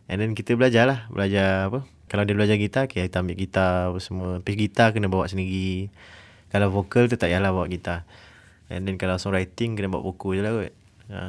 And 0.08 0.24
then 0.24 0.32
kita 0.32 0.56
belajar 0.56 0.88
lah. 0.88 1.00
Belajar 1.12 1.68
apa? 1.68 1.84
Kalau 2.08 2.24
dia 2.24 2.32
belajar 2.32 2.56
gitar, 2.56 2.88
okay, 2.88 3.04
kita 3.04 3.20
ambil 3.20 3.36
gitar 3.36 3.92
apa 3.92 3.98
semua. 4.00 4.40
Tapi 4.40 4.52
gitar 4.56 4.96
kena 4.96 5.12
bawa 5.12 5.28
sendiri. 5.28 5.92
Kalau 6.48 6.72
vokal 6.72 7.12
tu 7.12 7.20
tak 7.20 7.28
payahlah 7.28 7.52
bawa 7.52 7.68
gitar. 7.68 8.08
And 8.68 8.84
then 8.84 9.00
kalau 9.00 9.16
songwriting 9.16 9.76
kena 9.76 9.88
bawa 9.88 10.04
buku 10.04 10.36
je 10.36 10.42
lah 10.44 10.52
kot. 10.52 10.72
Ha. 11.08 11.22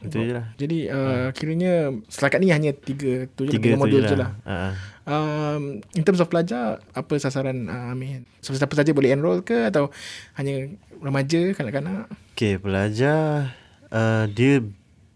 Itu 0.00 0.16
je 0.24 0.32
lah. 0.32 0.46
Jadi 0.56 0.88
uh, 0.88 1.28
kiranya 1.36 1.92
setakat 2.08 2.40
ni 2.40 2.48
hanya 2.48 2.72
tiga 2.72 3.28
tu 3.36 3.44
je 3.44 3.52
Tiga 3.52 3.72
tiga 3.72 3.76
tu 3.76 3.80
modul 3.84 4.00
je 4.00 4.08
je 4.08 4.16
lah. 4.16 4.32
lah. 4.32 4.32
Ha. 4.48 4.70
Um, 5.10 5.84
in 5.92 6.02
terms 6.06 6.24
of 6.24 6.32
pelajar, 6.32 6.80
apa 6.96 7.12
sasaran 7.20 7.68
uh, 7.68 7.92
Amir? 7.92 8.24
Siapa 8.40 8.72
saja 8.72 8.96
boleh 8.96 9.12
enroll 9.12 9.44
ke 9.44 9.68
atau 9.68 9.92
hanya 10.40 10.72
remaja, 11.04 11.52
kanak-kanak? 11.52 12.08
Okay, 12.32 12.56
pelajar 12.56 13.52
uh, 13.92 14.24
dia 14.30 14.64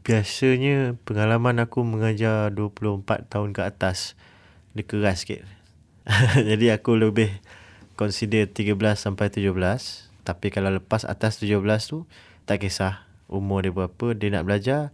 biasanya 0.04 1.00
pengalaman 1.08 1.64
aku 1.64 1.80
mengajar 1.80 2.52
24 2.52 3.24
tahun 3.32 3.56
ke 3.56 3.64
atas 3.64 4.12
dia 4.76 4.84
keras 4.84 5.24
sikit. 5.24 5.48
Jadi 6.52 6.68
aku 6.68 7.00
lebih 7.00 7.32
consider 7.96 8.44
13 8.44 8.76
sampai 9.00 9.32
17. 9.32 10.03
Tapi 10.24 10.48
kalau 10.48 10.72
lepas 10.72 11.04
atas 11.04 11.38
17 11.38 11.60
tu 11.84 12.08
tak 12.48 12.64
kisah 12.64 13.04
umur 13.28 13.64
dia 13.64 13.72
berapa 13.72 14.16
dia 14.16 14.28
nak 14.32 14.44
belajar 14.44 14.92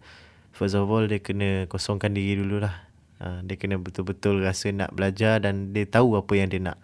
first 0.55 0.75
of 0.75 0.87
all 0.91 1.07
dia 1.07 1.23
kena 1.23 1.71
kosongkan 1.71 2.15
diri 2.15 2.39
dululah. 2.43 2.91
Ha, 3.21 3.45
dia 3.45 3.57
kena 3.61 3.77
betul-betul 3.77 4.41
rasa 4.43 4.73
nak 4.73 4.97
belajar 4.97 5.39
dan 5.45 5.77
dia 5.77 5.85
tahu 5.85 6.17
apa 6.17 6.33
yang 6.35 6.49
dia 6.49 6.61
nak 6.61 6.79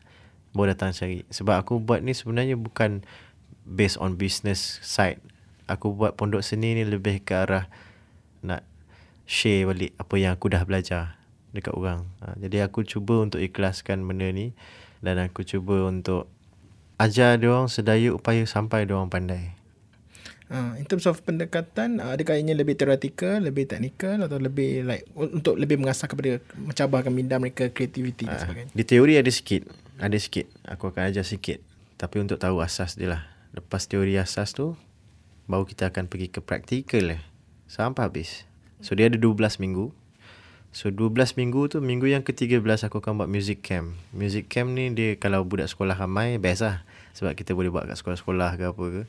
baru 0.53 0.73
datang 0.73 0.93
cari. 0.93 1.25
Sebab 1.29 1.57
aku 1.61 1.81
buat 1.81 2.01
ni 2.05 2.13
sebenarnya 2.13 2.57
bukan 2.57 3.05
based 3.65 3.99
on 3.99 4.17
business 4.21 4.81
side. 4.85 5.21
Aku 5.67 5.93
buat 5.97 6.15
pondok 6.15 6.45
seni 6.47 6.79
ni 6.79 6.85
lebih 6.87 7.25
ke 7.25 7.35
arah 7.35 7.67
nak 8.45 8.63
share 9.27 9.67
balik 9.67 9.93
apa 9.99 10.15
yang 10.15 10.33
aku 10.39 10.47
dah 10.53 10.63
belajar 10.63 11.19
dekat 11.51 11.73
orang. 11.75 12.07
Ha, 12.23 12.37
jadi 12.39 12.69
aku 12.69 12.85
cuba 12.85 13.19
untuk 13.25 13.41
ikhlaskan 13.41 14.05
benda 14.05 14.29
ni 14.31 14.53
dan 15.01 15.19
aku 15.19 15.43
cuba 15.43 15.89
untuk 15.89 16.29
ajar 16.97 17.37
dia 17.37 17.49
orang 17.49 17.69
sedaya 17.69 18.11
upaya 18.11 18.43
sampai 18.45 18.85
dia 18.85 18.95
orang 18.95 19.09
pandai. 19.09 19.53
Uh, 20.47 20.79
in 20.79 20.87
terms 20.87 21.03
of 21.05 21.19
pendekatan, 21.21 21.99
uh, 21.99 22.15
adakah 22.15 22.39
ianya 22.39 22.55
lebih 22.55 22.79
teoretikal, 22.79 23.43
lebih 23.43 23.67
teknikal 23.67 24.23
atau 24.23 24.39
lebih 24.39 24.87
like 24.87 25.03
untuk 25.13 25.59
lebih 25.59 25.75
mengasah 25.75 26.07
kepada 26.07 26.39
mencabarkan 26.55 27.11
minda 27.11 27.35
mereka 27.37 27.67
kreativiti 27.67 28.31
dan 28.31 28.39
Ha, 28.39 28.43
sebagainya? 28.47 28.71
di 28.71 28.85
teori 28.87 29.19
ada 29.19 29.27
sikit. 29.27 29.67
Ada 29.99 30.15
sikit. 30.15 30.47
Aku 30.63 30.87
akan 30.87 31.11
ajar 31.11 31.27
sikit. 31.27 31.59
Tapi 31.99 32.23
untuk 32.23 32.39
tahu 32.39 32.63
asas 32.63 32.95
dia 32.95 33.11
lah. 33.11 33.23
Lepas 33.51 33.91
teori 33.91 34.15
asas 34.15 34.55
tu, 34.55 34.79
baru 35.45 35.67
kita 35.67 35.91
akan 35.91 36.07
pergi 36.07 36.31
ke 36.31 36.39
praktikal 36.39 37.03
lah. 37.03 37.23
Sampai 37.67 38.07
habis. 38.07 38.47
So 38.79 38.95
dia 38.95 39.11
ada 39.11 39.19
12 39.19 39.35
minggu. 39.59 39.91
So 40.77 40.93
12 40.93 41.41
minggu 41.41 41.73
tu, 41.73 41.81
minggu 41.81 42.05
yang 42.05 42.21
ke-13 42.21 42.61
aku 42.61 43.01
akan 43.01 43.25
buat 43.25 43.33
music 43.33 43.65
camp. 43.65 43.97
Music 44.13 44.45
camp 44.53 44.77
ni 44.77 44.93
dia 44.93 45.17
kalau 45.17 45.41
budak 45.41 45.73
sekolah 45.73 45.97
ramai, 45.97 46.37
best 46.37 46.69
lah. 46.69 46.85
Sebab 47.17 47.33
kita 47.33 47.57
boleh 47.57 47.73
buat 47.73 47.89
kat 47.89 47.97
sekolah-sekolah 47.97 48.61
ke 48.61 48.65
apa 48.69 48.85
ke. 48.93 49.03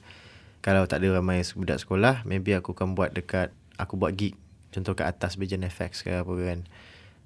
Kalau 0.63 0.87
tak 0.87 1.03
ada 1.03 1.19
ramai 1.19 1.43
budak 1.43 1.83
sekolah, 1.83 2.23
maybe 2.23 2.55
aku 2.55 2.71
akan 2.71 2.95
buat 2.95 3.11
dekat 3.11 3.51
aku 3.75 3.99
buat 3.99 4.15
gig. 4.15 4.39
Contoh 4.71 4.95
kat 4.95 5.11
atas 5.11 5.35
Bajan 5.35 5.67
FX 5.67 6.07
ke 6.07 6.15
apa 6.15 6.31
kan. 6.39 6.63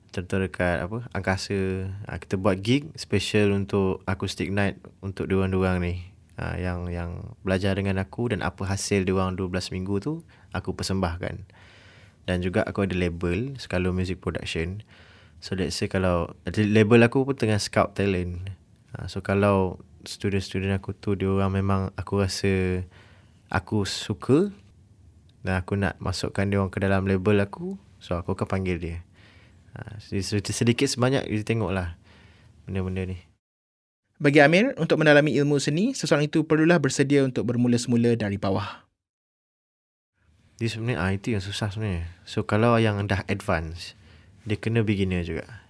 Contoh 0.10 0.41
dekat 0.41 0.89
apa 0.89 1.06
angkasa. 1.13 1.93
Ha, 2.10 2.17
kita 2.17 2.41
buat 2.41 2.58
gig 2.65 2.89
special 2.97 3.54
untuk 3.54 4.01
acoustic 4.10 4.49
night 4.49 4.82
untuk 5.06 5.30
diorang-diorang 5.30 5.86
ni. 5.86 6.10
Ha, 6.41 6.58
yang 6.58 6.89
yang 6.89 7.38
belajar 7.45 7.77
dengan 7.77 8.01
aku 8.01 8.34
dan 8.34 8.41
apa 8.41 8.65
hasil 8.65 9.06
diorang 9.06 9.38
12 9.38 9.69
minggu 9.69 10.01
tu 10.01 10.25
aku 10.49 10.73
persembahkan. 10.73 11.45
Dan 12.29 12.45
juga 12.45 12.62
aku 12.65 12.86
ada 12.86 12.93
label 12.93 13.57
Skalo 13.57 13.91
Music 13.91 14.21
Production. 14.21 14.86
So 15.41 15.57
let's 15.57 15.77
say 15.77 15.89
kalau 15.89 16.38
label 16.45 17.01
aku 17.01 17.25
pun 17.25 17.34
tengah 17.34 17.57
scout 17.57 17.97
talent. 17.97 18.53
Ha, 18.93 19.10
so 19.10 19.25
kalau 19.25 19.81
student-student 20.05 20.77
aku 20.77 20.93
tu 20.97 21.13
dia 21.13 21.29
orang 21.29 21.62
memang 21.62 21.81
aku 21.97 22.21
rasa 22.21 22.84
aku 23.49 23.86
suka 23.86 24.49
dan 25.45 25.62
aku 25.62 25.77
nak 25.77 25.97
masukkan 26.01 26.45
dia 26.45 26.57
orang 26.62 26.73
ke 26.73 26.79
dalam 26.81 27.05
label 27.05 27.41
aku 27.41 27.77
so 28.01 28.17
aku 28.17 28.34
akan 28.34 28.47
panggil 28.49 28.77
dia 28.81 28.97
sedikit, 30.01 30.53
sedikit 30.53 30.88
sebanyak 30.89 31.25
kita 31.29 31.53
tengoklah 31.53 31.97
benda-benda 32.65 33.13
ni 33.13 33.17
bagi 34.21 34.38
Amir, 34.38 34.77
untuk 34.77 35.01
mendalami 35.01 35.34
ilmu 35.34 35.57
seni, 35.57 35.97
seseorang 35.97 36.29
itu 36.29 36.45
perlulah 36.45 36.77
bersedia 36.77 37.25
untuk 37.25 37.41
bermula 37.41 37.73
semula 37.81 38.13
dari 38.13 38.38
bawah. 38.38 38.86
Dia 40.62 40.69
sebenarnya, 40.69 41.02
ah, 41.02 41.10
itu 41.10 41.34
yang 41.34 41.41
susah 41.41 41.74
sebenarnya. 41.74 42.06
So, 42.21 42.45
kalau 42.45 42.78
yang 42.78 43.02
dah 43.10 43.26
advance, 43.26 43.97
dia 44.45 44.62
kena 44.62 44.86
beginner 44.86 45.26
juga. 45.26 45.62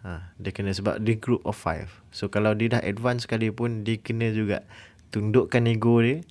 Ha, 0.00 0.32
dia 0.40 0.48
kena 0.56 0.72
sebab 0.72 0.96
dia 1.04 1.20
group 1.20 1.44
of 1.44 1.52
five. 1.52 2.00
So 2.08 2.32
kalau 2.32 2.56
dia 2.56 2.72
dah 2.72 2.80
advance 2.80 3.28
sekali 3.28 3.52
pun 3.52 3.84
dia 3.84 4.00
kena 4.00 4.32
juga 4.32 4.64
tundukkan 5.12 5.68
ego 5.68 6.00
dia. 6.00 6.24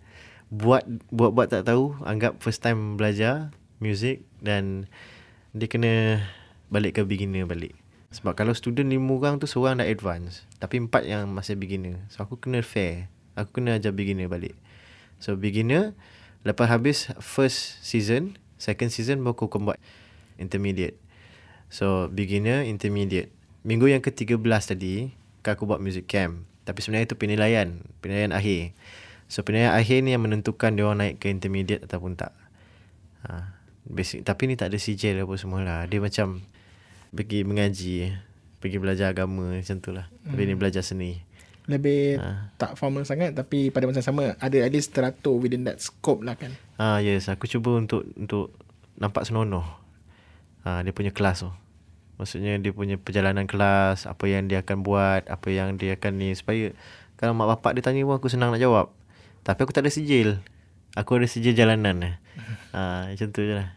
Buat 0.49 0.89
buat 1.13 1.37
buat 1.37 1.53
tak 1.53 1.69
tahu, 1.69 1.93
anggap 2.01 2.41
first 2.41 2.65
time 2.65 2.97
belajar 2.97 3.53
music 3.77 4.25
dan 4.41 4.89
dia 5.53 5.69
kena 5.69 6.25
balik 6.73 6.97
ke 6.97 7.05
beginner 7.05 7.45
balik. 7.45 7.77
Sebab 8.09 8.33
kalau 8.33 8.57
student 8.57 8.89
lima 8.89 9.13
orang 9.21 9.37
tu 9.37 9.45
seorang 9.45 9.77
dah 9.77 9.85
advance, 9.85 10.49
tapi 10.57 10.81
empat 10.81 11.05
yang 11.05 11.29
masih 11.29 11.53
beginner. 11.53 12.01
So 12.09 12.25
aku 12.25 12.41
kena 12.41 12.65
fair. 12.65 13.05
Aku 13.37 13.61
kena 13.61 13.77
ajar 13.77 13.93
beginner 13.93 14.25
balik. 14.25 14.57
So 15.21 15.37
beginner 15.37 15.93
lepas 16.47 16.67
habis 16.71 17.11
first 17.19 17.81
season, 17.83 18.39
second 18.59 18.91
season 18.91 19.23
baru 19.23 19.35
aku 19.35 19.59
buat 19.59 19.79
intermediate. 20.39 20.95
So 21.69 22.09
beginner, 22.09 22.65
intermediate. 22.65 23.33
Minggu 23.67 23.91
yang 23.91 23.99
ke-13 23.99 24.39
tadi 24.63 25.11
kan 25.43 25.59
Aku 25.59 25.67
buat 25.67 25.83
music 25.83 26.07
camp 26.07 26.47
Tapi 26.63 26.79
sebenarnya 26.79 27.11
itu 27.11 27.17
penilaian 27.19 27.83
Penilaian 27.99 28.31
akhir 28.31 28.71
So 29.27 29.43
penilaian 29.43 29.75
akhir 29.75 29.99
ni 30.03 30.15
yang 30.15 30.23
menentukan 30.23 30.75
Dia 30.79 30.87
orang 30.87 30.99
naik 31.03 31.15
ke 31.19 31.27
intermediate 31.27 31.83
ataupun 31.85 32.15
tak 32.15 32.31
ha, 33.27 33.59
basic. 33.83 34.23
Tapi 34.23 34.47
ni 34.47 34.55
tak 34.55 34.71
ada 34.71 34.77
sijil 34.79 35.19
apa 35.19 35.33
semua 35.35 35.59
lah 35.63 35.83
Dia 35.91 35.99
macam 35.99 36.39
Pergi 37.11 37.43
mengaji 37.43 38.15
Pergi 38.63 38.77
belajar 38.79 39.11
agama 39.11 39.59
Macam 39.59 39.77
tu 39.83 39.91
lah 39.91 40.07
hmm. 40.07 40.31
Tapi 40.31 40.41
ni 40.47 40.53
hmm. 40.55 40.61
belajar 40.61 40.83
seni 40.83 41.19
Lebih 41.69 42.17
ha. 42.17 42.49
tak 42.57 42.73
formal 42.73 43.05
sangat 43.05 43.37
Tapi 43.37 43.69
pada 43.69 43.85
masa 43.85 44.01
sama 44.01 44.33
Ada 44.41 44.65
at 44.65 44.73
least 44.73 44.91
teratur 44.97 45.37
Within 45.37 45.69
that 45.69 45.77
scope 45.77 46.25
lah 46.25 46.33
kan 46.33 46.57
Ah 46.81 46.97
Yes 46.97 47.29
Aku 47.29 47.45
cuba 47.45 47.77
untuk 47.77 48.09
Untuk 48.17 48.57
Nampak 48.97 49.29
senonoh 49.29 49.63
ha, 50.65 50.81
Dia 50.81 50.89
punya 50.89 51.13
kelas 51.13 51.45
tu 51.45 51.53
Maksudnya 52.19 52.59
dia 52.59 52.75
punya 52.75 52.99
perjalanan 52.99 53.47
kelas, 53.47 54.03
apa 54.03 54.27
yang 54.27 54.51
dia 54.51 54.59
akan 54.59 54.83
buat, 54.83 55.23
apa 55.31 55.47
yang 55.55 55.79
dia 55.79 55.95
akan 55.95 56.19
ni 56.19 56.35
supaya 56.35 56.75
kalau 57.15 57.31
mak 57.31 57.55
bapak 57.55 57.79
dia 57.79 57.83
tanya 57.87 58.03
pun 58.03 58.19
aku 58.19 58.27
senang 58.27 58.51
nak 58.51 58.59
jawab. 58.59 58.91
Tapi 59.47 59.59
aku 59.63 59.71
tak 59.71 59.87
ada 59.87 59.91
sijil. 59.91 60.43
Aku 60.99 61.15
ada 61.15 61.31
sijil 61.31 61.55
jalanan. 61.55 62.19
Ha, 62.75 63.07
macam 63.15 63.27
tu 63.31 63.39
je 63.47 63.55
lah. 63.55 63.71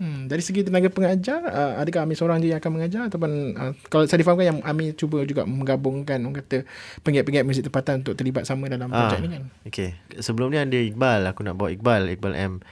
Hmm, 0.00 0.32
dari 0.32 0.40
segi 0.40 0.64
tenaga 0.64 0.88
pengajar, 0.88 1.44
uh, 1.44 1.76
adakah 1.76 2.08
Ami 2.08 2.16
seorang 2.16 2.40
je 2.40 2.48
yang 2.48 2.56
akan 2.56 2.72
mengajar 2.72 3.12
ataupun 3.12 3.52
uh, 3.52 3.76
kalau 3.92 4.08
saya 4.08 4.24
difahamkan 4.24 4.48
yang 4.48 4.58
Ami 4.64 4.96
cuba 4.96 5.20
juga 5.28 5.44
menggabungkan 5.44 6.16
orang 6.24 6.40
kata 6.40 6.64
penggiat-penggiat 7.04 7.44
muzik 7.44 7.68
tempatan 7.68 8.00
untuk 8.00 8.16
terlibat 8.16 8.48
sama 8.48 8.72
dalam 8.72 8.88
projek 8.88 9.20
ah, 9.20 9.20
ni 9.20 9.28
kan? 9.28 9.42
Okay. 9.68 10.00
Sebelum 10.16 10.48
ni 10.48 10.56
ada 10.56 10.72
Iqbal, 10.72 11.28
aku 11.28 11.44
nak 11.44 11.60
bawa 11.60 11.68
Iqbal, 11.68 12.16
Iqbal 12.16 12.32
M 12.32 12.64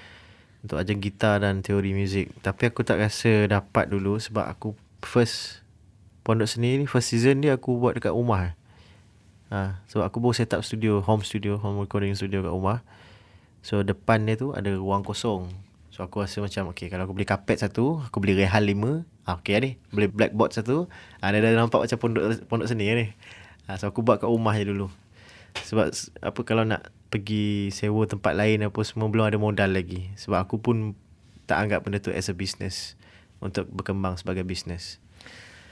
untuk 0.64 0.80
ajar 0.80 0.96
gitar 0.96 1.44
dan 1.44 1.60
teori 1.60 1.92
muzik. 1.92 2.32
Tapi 2.40 2.72
aku 2.72 2.80
tak 2.80 2.96
rasa 2.96 3.44
dapat 3.44 3.92
dulu 3.92 4.16
sebab 4.16 4.48
aku 4.48 4.72
first 5.04 5.60
Pondok 6.24 6.48
Seni 6.48 6.80
ni 6.80 6.88
first 6.88 7.12
season 7.12 7.44
dia 7.44 7.60
aku 7.60 7.76
buat 7.76 7.92
dekat 8.00 8.16
rumah. 8.16 8.56
Ha, 9.52 9.84
sebab 9.92 10.08
aku 10.08 10.16
baru 10.16 10.32
set 10.32 10.56
up 10.56 10.64
studio, 10.64 11.04
home 11.04 11.20
studio, 11.20 11.60
home 11.60 11.84
recording 11.84 12.16
studio 12.16 12.40
kat 12.40 12.52
rumah. 12.56 12.80
So 13.60 13.84
depan 13.84 14.24
dia 14.24 14.40
tu 14.40 14.56
ada 14.56 14.72
ruang 14.72 15.04
kosong. 15.04 15.67
So 15.98 16.06
aku 16.06 16.22
rasa 16.22 16.38
macam 16.38 16.70
okay 16.70 16.86
kalau 16.86 17.10
aku 17.10 17.18
beli 17.18 17.26
kapet 17.26 17.58
satu, 17.58 17.98
aku 18.06 18.22
beli 18.22 18.38
rehal 18.38 18.62
lima. 18.62 19.02
Ha, 19.26 19.42
okay 19.42 19.58
ni. 19.58 19.70
Beli 19.90 20.06
blackboard 20.06 20.54
satu. 20.54 20.86
Ha, 21.18 21.34
dia 21.34 21.42
dah 21.42 21.58
nampak 21.58 21.82
macam 21.82 21.98
pondok 21.98 22.38
pondok 22.46 22.70
seni 22.70 22.86
ni. 22.94 23.06
Ha, 23.66 23.82
so 23.82 23.90
aku 23.90 24.06
buat 24.06 24.22
kat 24.22 24.30
rumah 24.30 24.54
je 24.54 24.62
dulu. 24.70 24.86
Sebab 25.66 25.90
apa 26.22 26.40
kalau 26.46 26.62
nak 26.62 26.94
pergi 27.10 27.74
sewa 27.74 28.06
tempat 28.06 28.30
lain 28.38 28.70
apa 28.70 28.78
semua 28.86 29.10
belum 29.10 29.26
ada 29.26 29.42
modal 29.42 29.74
lagi. 29.74 30.14
Sebab 30.14 30.38
aku 30.38 30.62
pun 30.62 30.94
tak 31.50 31.66
anggap 31.66 31.82
benda 31.82 31.98
tu 31.98 32.14
as 32.14 32.30
a 32.30 32.34
business 32.38 32.94
untuk 33.42 33.66
berkembang 33.66 34.14
sebagai 34.14 34.46
bisnes. 34.46 35.02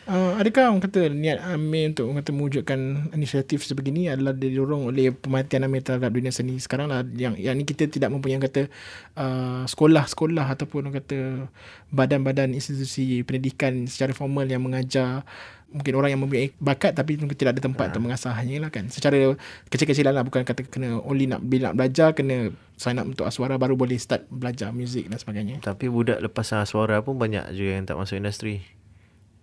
Uh, 0.06 0.38
adakah 0.38 0.70
orang 0.70 0.86
kata 0.86 1.10
niat 1.10 1.42
Amir 1.42 1.90
untuk 1.90 2.06
orang 2.06 2.22
kata 2.22 2.30
mewujudkan 2.30 3.10
inisiatif 3.10 3.66
sebegini 3.66 4.06
adalah 4.06 4.30
didorong 4.30 4.86
oleh 4.86 5.10
pemerhatian 5.10 5.66
Amir 5.66 5.82
terhadap 5.82 6.14
dunia 6.14 6.30
seni 6.30 6.62
sekarang 6.62 6.94
lah? 6.94 7.02
Yang 7.02 7.42
yang 7.42 7.58
ni 7.58 7.66
kita 7.66 7.90
tidak 7.90 8.14
mempunyai 8.14 8.38
kata 8.38 8.70
uh, 9.18 9.66
sekolah-sekolah 9.66 10.46
ataupun 10.54 10.86
orang 10.86 11.02
kata 11.02 11.50
badan-badan 11.90 12.54
institusi 12.54 13.26
pendidikan 13.26 13.90
secara 13.90 14.14
formal 14.14 14.46
yang 14.46 14.62
mengajar 14.62 15.26
mungkin 15.74 15.98
orang 15.98 16.14
yang 16.14 16.22
mempunyai 16.22 16.54
bakat 16.62 16.94
tapi 16.94 17.18
mungkin 17.18 17.34
tidak 17.34 17.58
ada 17.58 17.66
tempat 17.66 17.90
ha. 17.90 17.98
untuk 17.98 18.06
mengasahnya 18.06 18.62
lah 18.62 18.70
kan? 18.70 18.86
Secara 18.86 19.34
kecil-kecilan 19.74 20.14
lah 20.14 20.22
bukan 20.22 20.46
kata 20.46 20.70
kena 20.70 21.02
only 21.02 21.26
nak 21.26 21.42
bila 21.42 21.74
nak 21.74 21.82
belajar 21.82 22.14
kena 22.14 22.54
sign 22.78 23.02
up 23.02 23.10
untuk 23.10 23.26
aswara 23.26 23.58
baru 23.58 23.74
boleh 23.74 23.98
start 23.98 24.30
belajar 24.30 24.70
muzik 24.70 25.10
dan 25.10 25.18
sebagainya. 25.18 25.58
Tapi 25.66 25.90
budak 25.90 26.22
lepas 26.22 26.54
aswara 26.54 27.02
pun 27.02 27.18
banyak 27.18 27.50
juga 27.58 27.74
yang 27.74 27.90
tak 27.90 27.98
masuk 27.98 28.22
industri 28.22 28.75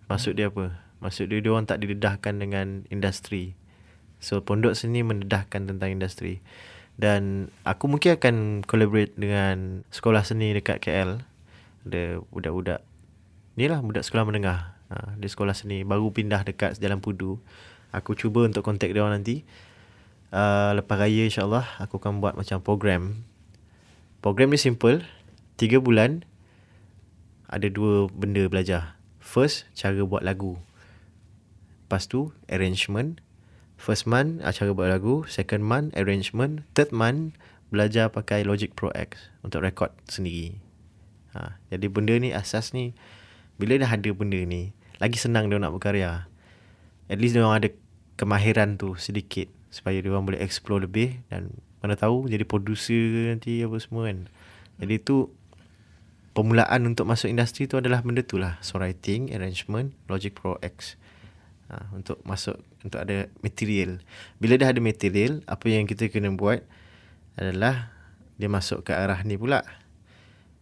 maksud 0.07 0.35
dia 0.39 0.49
apa 0.49 0.75
maksud 1.03 1.29
dia 1.29 1.39
dia 1.43 1.51
orang 1.51 1.67
tak 1.67 1.83
didedahkan 1.83 2.39
dengan 2.39 2.87
industri 2.89 3.55
so 4.23 4.39
pondok 4.39 4.75
seni 4.75 5.03
mendedahkan 5.03 5.67
tentang 5.67 5.89
industri 5.91 6.39
dan 6.95 7.51
aku 7.65 7.89
mungkin 7.89 8.15
akan 8.15 8.35
collaborate 8.63 9.15
dengan 9.17 9.81
sekolah 9.89 10.23
seni 10.23 10.53
dekat 10.53 10.79
KL 10.79 11.25
ada 11.83 12.03
budak-budak 12.31 12.81
ni 13.59 13.67
lah 13.69 13.81
budak 13.81 14.05
sekolah 14.05 14.25
menengah 14.25 14.73
ha, 14.93 15.17
di 15.17 15.25
sekolah 15.25 15.57
seni 15.57 15.81
baru 15.81 16.13
pindah 16.13 16.45
dekat 16.45 16.77
Jalan 16.77 17.01
Pudu. 17.01 17.41
Aku 17.93 18.17
cuba 18.17 18.45
untuk 18.45 18.65
kontak 18.65 18.89
dia 18.93 19.05
orang 19.05 19.21
nanti. 19.21 19.45
Uh, 20.33 20.73
lepas 20.73 20.97
raya 20.97 21.29
insyaAllah 21.29 21.77
aku 21.77 22.01
akan 22.01 22.17
buat 22.17 22.33
macam 22.33 22.57
program. 22.61 23.21
Program 24.25 24.49
ni 24.49 24.57
simple. 24.57 25.05
Tiga 25.61 25.77
bulan 25.77 26.25
ada 27.45 27.69
dua 27.69 28.09
benda 28.09 28.41
belajar. 28.49 28.97
First, 29.33 29.65
cara 29.73 29.97
buat 30.05 30.21
lagu. 30.21 30.61
Lepas 31.89 32.05
tu, 32.05 32.37
arrangement. 32.53 33.17
First 33.81 34.05
month, 34.05 34.45
uh, 34.45 34.53
cara 34.53 34.77
buat 34.77 34.93
lagu. 34.93 35.25
Second 35.25 35.65
month, 35.65 35.89
arrangement. 35.97 36.61
Third 36.77 36.93
month, 36.93 37.33
belajar 37.73 38.13
pakai 38.13 38.45
Logic 38.45 38.69
Pro 38.77 38.93
X 38.93 39.33
untuk 39.41 39.65
rekod 39.65 39.89
sendiri. 40.05 40.61
Ha, 41.33 41.57
jadi 41.73 41.89
benda 41.89 42.13
ni 42.21 42.29
asas 42.29 42.77
ni 42.77 42.93
bila 43.57 43.81
dah 43.81 43.89
ada 43.89 44.09
benda 44.13 44.37
ni 44.37 44.77
lagi 45.01 45.17
senang 45.17 45.49
dia 45.49 45.57
nak 45.57 45.73
berkarya. 45.73 46.29
At 47.09 47.17
least 47.17 47.33
dia 47.33 47.49
ada 47.49 47.73
kemahiran 48.21 48.77
tu 48.77 48.93
sedikit 49.01 49.49
supaya 49.73 49.97
dia 49.97 50.13
boleh 50.13 50.37
explore 50.37 50.85
lebih 50.85 51.25
dan 51.33 51.49
mana 51.81 51.97
tahu 51.97 52.29
jadi 52.29 52.45
producer 52.45 53.33
nanti 53.33 53.65
apa 53.65 53.81
semua 53.81 54.05
kan. 54.13 54.29
Jadi 54.77 54.95
tu 55.01 55.33
permulaan 56.33 56.89
untuk 56.89 57.05
masuk 57.05 57.29
industri 57.29 57.69
tu 57.69 57.77
adalah 57.77 58.01
benda 58.01 58.25
tu 58.25 58.41
lah. 58.41 58.57
Songwriting, 58.65 59.29
arrangement, 59.31 59.93
Logic 60.09 60.33
Pro 60.33 60.57
X. 60.59 60.97
Ha, 61.69 61.89
untuk 61.95 62.19
masuk 62.25 62.59
untuk 62.83 62.99
ada 62.99 63.29
material. 63.39 64.01
Bila 64.41 64.59
dah 64.59 64.73
ada 64.73 64.81
material, 64.83 65.45
apa 65.47 65.65
yang 65.69 65.87
kita 65.87 66.09
kena 66.09 66.33
buat 66.33 66.65
adalah 67.39 67.93
dia 68.37 68.49
masuk 68.49 68.83
ke 68.83 68.91
arah 68.91 69.21
ni 69.23 69.37
pula. 69.37 69.63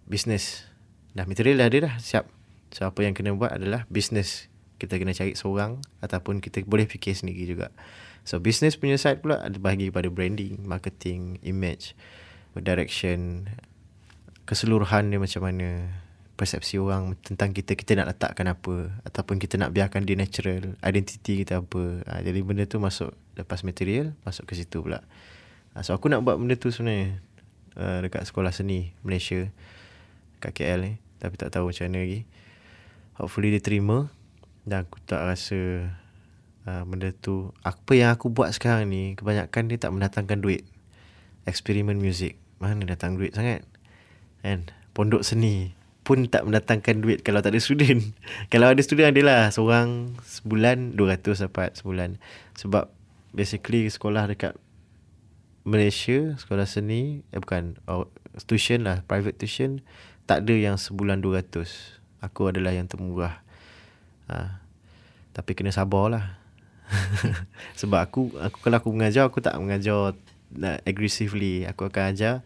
Business. 0.06 0.68
Dah 1.16 1.24
material 1.28 1.60
dah 1.60 1.68
ada 1.72 1.78
dah 1.88 1.96
siap. 2.00 2.28
So 2.72 2.88
apa 2.88 3.04
yang 3.04 3.16
kena 3.16 3.36
buat 3.36 3.52
adalah 3.52 3.88
business. 3.92 4.48
Kita 4.80 4.96
kena 5.00 5.16
cari 5.16 5.36
seorang 5.36 5.84
ataupun 6.00 6.40
kita 6.40 6.64
boleh 6.68 6.88
fikir 6.88 7.16
sendiri 7.16 7.44
juga. 7.48 7.72
So 8.24 8.38
business 8.38 8.78
punya 8.78 9.02
side 9.02 9.24
pula 9.24 9.42
ada 9.42 9.58
bahagi 9.58 9.90
pada 9.90 10.08
branding, 10.08 10.64
marketing, 10.64 11.42
image, 11.42 11.98
direction, 12.54 13.50
keseluruhan 14.46 15.10
dia 15.10 15.20
macam 15.22 15.42
mana, 15.48 15.90
persepsi 16.42 16.82
orang 16.82 17.14
tentang 17.22 17.54
kita 17.54 17.78
kita 17.78 17.94
nak 18.02 18.18
letakkan 18.18 18.50
apa 18.50 18.90
ataupun 19.06 19.38
kita 19.38 19.62
nak 19.62 19.78
biarkan 19.78 20.10
dia 20.10 20.18
natural 20.18 20.74
identiti 20.82 21.46
kita 21.46 21.62
apa. 21.62 22.02
Ha, 22.10 22.26
jadi 22.26 22.42
benda 22.42 22.66
tu 22.66 22.82
masuk 22.82 23.14
lepas 23.38 23.62
material 23.62 24.18
masuk 24.26 24.50
ke 24.50 24.58
situ 24.58 24.82
pula. 24.82 25.06
Ha, 25.78 25.86
so 25.86 25.94
aku 25.94 26.10
nak 26.10 26.26
buat 26.26 26.42
benda 26.42 26.58
tu 26.58 26.74
sebenarnya 26.74 27.22
uh, 27.78 28.02
dekat 28.02 28.26
sekolah 28.26 28.50
seni 28.50 28.90
Malaysia 29.06 29.54
kat 30.42 30.58
KL 30.58 30.82
ni. 30.82 30.94
Tapi 31.22 31.38
tak 31.38 31.54
tahu 31.54 31.70
macam 31.70 31.86
mana 31.86 32.02
lagi. 32.02 32.26
Hopefully 33.22 33.54
dia 33.54 33.62
terima. 33.62 34.10
Dan 34.66 34.90
aku 34.90 34.98
tak 35.06 35.22
rasa 35.22 35.94
uh, 36.66 36.84
benda 36.90 37.14
tu 37.14 37.54
apa 37.62 37.94
yang 37.94 38.18
aku 38.18 38.34
buat 38.34 38.50
sekarang 38.50 38.90
ni 38.90 39.14
kebanyakan 39.14 39.70
dia 39.70 39.78
tak 39.78 39.94
mendatangkan 39.94 40.42
duit. 40.42 40.66
Eksperimen 41.46 42.02
muzik 42.02 42.42
mana 42.58 42.82
datang 42.86 43.18
duit 43.18 43.34
sangat 43.34 43.66
kan 44.42 44.68
pondok 44.92 45.24
seni 45.24 45.78
pun 46.02 46.26
tak 46.26 46.44
mendatangkan 46.50 46.98
duit 47.00 47.22
kalau 47.22 47.40
tak 47.46 47.54
ada 47.54 47.62
student. 47.62 48.02
kalau 48.52 48.74
ada 48.74 48.82
student 48.82 49.14
adalah 49.14 49.54
seorang 49.54 50.18
sebulan 50.26 50.98
200 50.98 51.46
dapat 51.48 51.78
sebulan. 51.78 52.18
Sebab 52.58 52.90
basically 53.32 53.88
sekolah 53.88 54.28
dekat 54.28 54.58
Malaysia, 55.62 56.34
sekolah 56.42 56.66
seni, 56.66 57.22
eh 57.30 57.38
bukan, 57.38 57.78
oh, 57.86 58.10
tuition 58.50 58.82
lah, 58.82 59.06
private 59.06 59.38
tuition, 59.38 59.86
tak 60.26 60.42
ada 60.44 60.58
yang 60.58 60.76
sebulan 60.82 61.22
200. 61.22 62.02
Aku 62.26 62.50
adalah 62.50 62.74
yang 62.74 62.90
termurah. 62.90 63.46
Ha. 64.26 64.58
Tapi 65.38 65.52
kena 65.54 65.70
sabar 65.70 66.10
lah. 66.10 66.26
Sebab 67.80 68.00
aku, 68.02 68.22
aku 68.42 68.58
kalau 68.58 68.78
aku 68.82 68.90
mengajar, 68.90 69.30
aku 69.30 69.38
tak 69.38 69.54
mengajar 69.62 70.18
aggressively. 70.84 71.70
Aku 71.70 71.88
akan 71.88 72.10
ajar, 72.10 72.42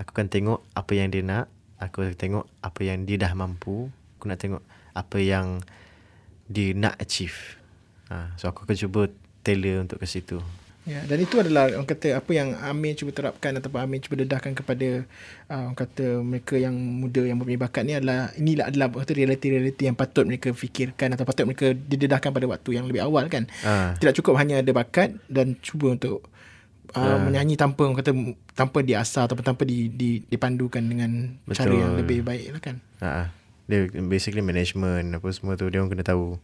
aku 0.00 0.16
akan 0.16 0.28
tengok 0.32 0.58
apa 0.72 0.92
yang 0.96 1.12
dia 1.12 1.20
nak, 1.20 1.46
Aku 1.80 2.04
tengok 2.12 2.44
apa 2.60 2.80
yang 2.84 3.08
dia 3.08 3.16
dah 3.16 3.32
mampu 3.32 3.88
Aku 4.20 4.28
nak 4.28 4.36
tengok 4.36 4.60
apa 4.92 5.16
yang 5.16 5.64
dia 6.44 6.76
nak 6.76 7.00
achieve 7.00 7.56
ha, 8.12 8.36
So 8.36 8.52
aku 8.52 8.68
akan 8.68 8.76
cuba 8.76 9.08
tailor 9.40 9.88
untuk 9.88 9.96
ke 9.96 10.04
situ 10.04 10.44
Ya, 10.88 11.04
dan 11.04 11.20
itu 11.20 11.36
adalah 11.36 11.68
orang 11.68 11.84
kata 11.84 12.16
apa 12.16 12.32
yang 12.32 12.56
Amir 12.56 12.96
cuba 12.96 13.12
terapkan 13.12 13.52
ataupun 13.52 13.84
Amir 13.84 14.00
cuba 14.00 14.16
dedahkan 14.16 14.56
kepada 14.56 15.04
uh, 15.52 15.62
orang 15.68 15.76
kata 15.76 16.24
mereka 16.24 16.56
yang 16.56 16.72
muda 16.72 17.20
yang 17.20 17.36
mempunyai 17.36 17.60
bakat 17.60 17.84
ni 17.84 17.92
adalah 18.00 18.32
inilah 18.32 18.72
adalah 18.72 18.88
kata 18.88 19.12
realiti-realiti 19.12 19.86
yang 19.86 19.94
patut 19.94 20.24
mereka 20.24 20.56
fikirkan 20.56 21.12
atau 21.12 21.28
patut 21.28 21.44
mereka 21.44 21.76
didedahkan 21.76 22.32
pada 22.32 22.48
waktu 22.48 22.80
yang 22.80 22.88
lebih 22.88 23.04
awal 23.04 23.28
kan. 23.28 23.44
Ha. 23.60 24.00
Tidak 24.00 24.24
cukup 24.24 24.40
hanya 24.40 24.64
ada 24.64 24.72
bakat 24.72 25.20
dan 25.28 25.52
cuba 25.60 25.92
untuk 26.00 26.24
uh, 26.94 27.18
menyanyi 27.22 27.54
tanpa 27.54 27.86
orang 27.86 27.98
kata 27.98 28.12
tanpa 28.54 28.82
diasah 28.82 29.26
ataupun 29.30 29.44
tanpa 29.44 29.62
di, 29.66 29.90
di 29.90 30.22
dipandukan 30.26 30.82
dengan 30.82 31.38
Betul. 31.46 31.56
cara 31.70 31.74
yang 31.74 31.92
lebih 31.98 32.26
baik 32.26 32.46
lah 32.56 32.62
kan. 32.62 32.76
Ha. 33.02 33.30
Dia 33.70 33.86
basically 34.02 34.42
management 34.42 35.14
apa 35.14 35.28
semua 35.30 35.54
tu 35.54 35.70
dia 35.70 35.78
orang 35.78 35.94
kena 35.94 36.02
tahu 36.02 36.42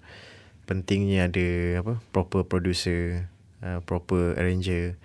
pentingnya 0.66 1.30
ada 1.30 1.46
apa 1.82 1.98
proper 2.10 2.46
producer, 2.46 3.26
uh, 3.62 3.82
proper 3.82 4.34
arranger, 4.38 4.98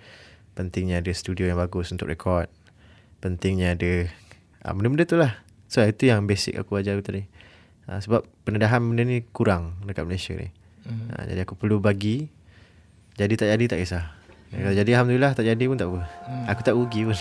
pentingnya 0.54 1.02
ada 1.02 1.10
studio 1.14 1.50
yang 1.50 1.58
bagus 1.58 1.90
untuk 1.90 2.10
record. 2.10 2.46
Pentingnya 3.22 3.74
ada 3.74 4.10
uh, 4.66 4.72
benda-benda 4.74 5.06
tu 5.06 5.18
lah. 5.18 5.42
So 5.66 5.82
itu 5.82 6.10
yang 6.10 6.26
basic 6.26 6.58
aku 6.58 6.78
ajar 6.78 6.98
tadi. 7.02 7.26
Uh, 7.90 7.98
sebab 7.98 8.22
pendedahan 8.46 8.78
benda 8.78 9.02
ni 9.02 9.26
kurang 9.34 9.82
dekat 9.82 10.06
Malaysia 10.06 10.34
ni. 10.38 10.54
Hmm. 10.86 11.10
Uh, 11.14 11.24
jadi 11.26 11.42
aku 11.46 11.58
perlu 11.58 11.82
bagi 11.82 12.30
jadi 13.18 13.34
tak 13.36 13.48
jadi 13.54 13.64
tak 13.66 13.78
kisah. 13.82 14.04
Hmm. 14.52 14.76
Jadi 14.76 14.90
Alhamdulillah 14.92 15.32
tak 15.32 15.48
jadi 15.48 15.64
pun 15.64 15.80
tak 15.80 15.88
apa. 15.88 16.00
Hmm. 16.28 16.44
Aku 16.52 16.60
tak 16.60 16.76
rugi 16.76 17.08
pun. 17.08 17.16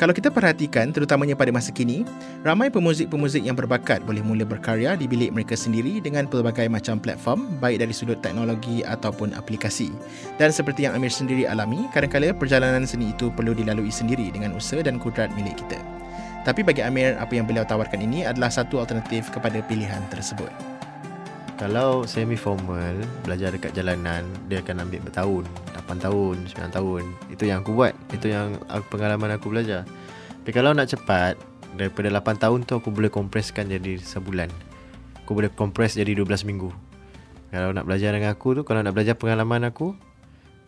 Kalau 0.00 0.16
kita 0.16 0.32
perhatikan, 0.32 0.96
terutamanya 0.96 1.36
pada 1.36 1.52
masa 1.52 1.76
kini, 1.76 2.08
ramai 2.40 2.72
pemuzik-pemuzik 2.72 3.44
yang 3.44 3.52
berbakat 3.52 4.00
boleh 4.00 4.24
mula 4.24 4.48
berkarya 4.48 4.96
di 4.96 5.04
bilik 5.04 5.28
mereka 5.28 5.52
sendiri 5.52 6.00
dengan 6.00 6.24
pelbagai 6.24 6.72
macam 6.72 6.96
platform, 6.96 7.60
baik 7.60 7.84
dari 7.84 7.92
sudut 7.92 8.16
teknologi 8.24 8.80
ataupun 8.80 9.36
aplikasi. 9.36 9.92
Dan 10.40 10.56
seperti 10.56 10.88
yang 10.88 10.96
Amir 10.96 11.12
sendiri 11.12 11.44
alami, 11.44 11.84
kadang-kadang 11.92 12.32
perjalanan 12.32 12.88
seni 12.88 13.12
itu 13.12 13.28
perlu 13.28 13.52
dilalui 13.52 13.92
sendiri 13.92 14.32
dengan 14.32 14.56
usaha 14.56 14.80
dan 14.80 14.96
kudrat 14.96 15.28
milik 15.36 15.60
kita. 15.60 15.99
Tapi 16.40 16.64
bagi 16.64 16.80
Amir, 16.80 17.20
apa 17.20 17.36
yang 17.36 17.44
beliau 17.44 17.68
tawarkan 17.68 18.00
ini 18.00 18.24
adalah 18.24 18.48
satu 18.48 18.80
alternatif 18.80 19.28
kepada 19.28 19.60
pilihan 19.68 20.00
tersebut. 20.08 20.48
Kalau 21.60 22.08
semi 22.08 22.40
formal, 22.40 22.96
belajar 23.20 23.52
dekat 23.52 23.76
jalanan, 23.76 24.24
dia 24.48 24.64
akan 24.64 24.88
ambil 24.88 25.04
bertahun, 25.04 25.44
8 25.76 26.00
tahun, 26.00 26.36
9 26.48 26.72
tahun. 26.72 27.04
Itu 27.28 27.44
yang 27.44 27.60
aku 27.60 27.76
buat. 27.76 27.92
Itu 28.16 28.32
yang 28.32 28.56
pengalaman 28.88 29.36
aku 29.36 29.52
belajar. 29.52 29.84
Tapi 30.40 30.56
kalau 30.56 30.72
nak 30.72 30.88
cepat, 30.88 31.36
daripada 31.76 32.08
8 32.08 32.40
tahun 32.40 32.64
tu 32.64 32.80
aku 32.80 32.88
boleh 32.88 33.12
kompreskan 33.12 33.68
jadi 33.68 34.00
sebulan. 34.00 34.48
Aku 35.20 35.36
boleh 35.36 35.52
kompres 35.52 36.00
jadi 36.00 36.16
12 36.16 36.48
minggu. 36.48 36.72
Kalau 37.52 37.76
nak 37.76 37.84
belajar 37.84 38.16
dengan 38.16 38.32
aku 38.32 38.56
tu, 38.56 38.62
kalau 38.64 38.80
nak 38.80 38.96
belajar 38.96 39.20
pengalaman 39.20 39.68
aku, 39.68 39.92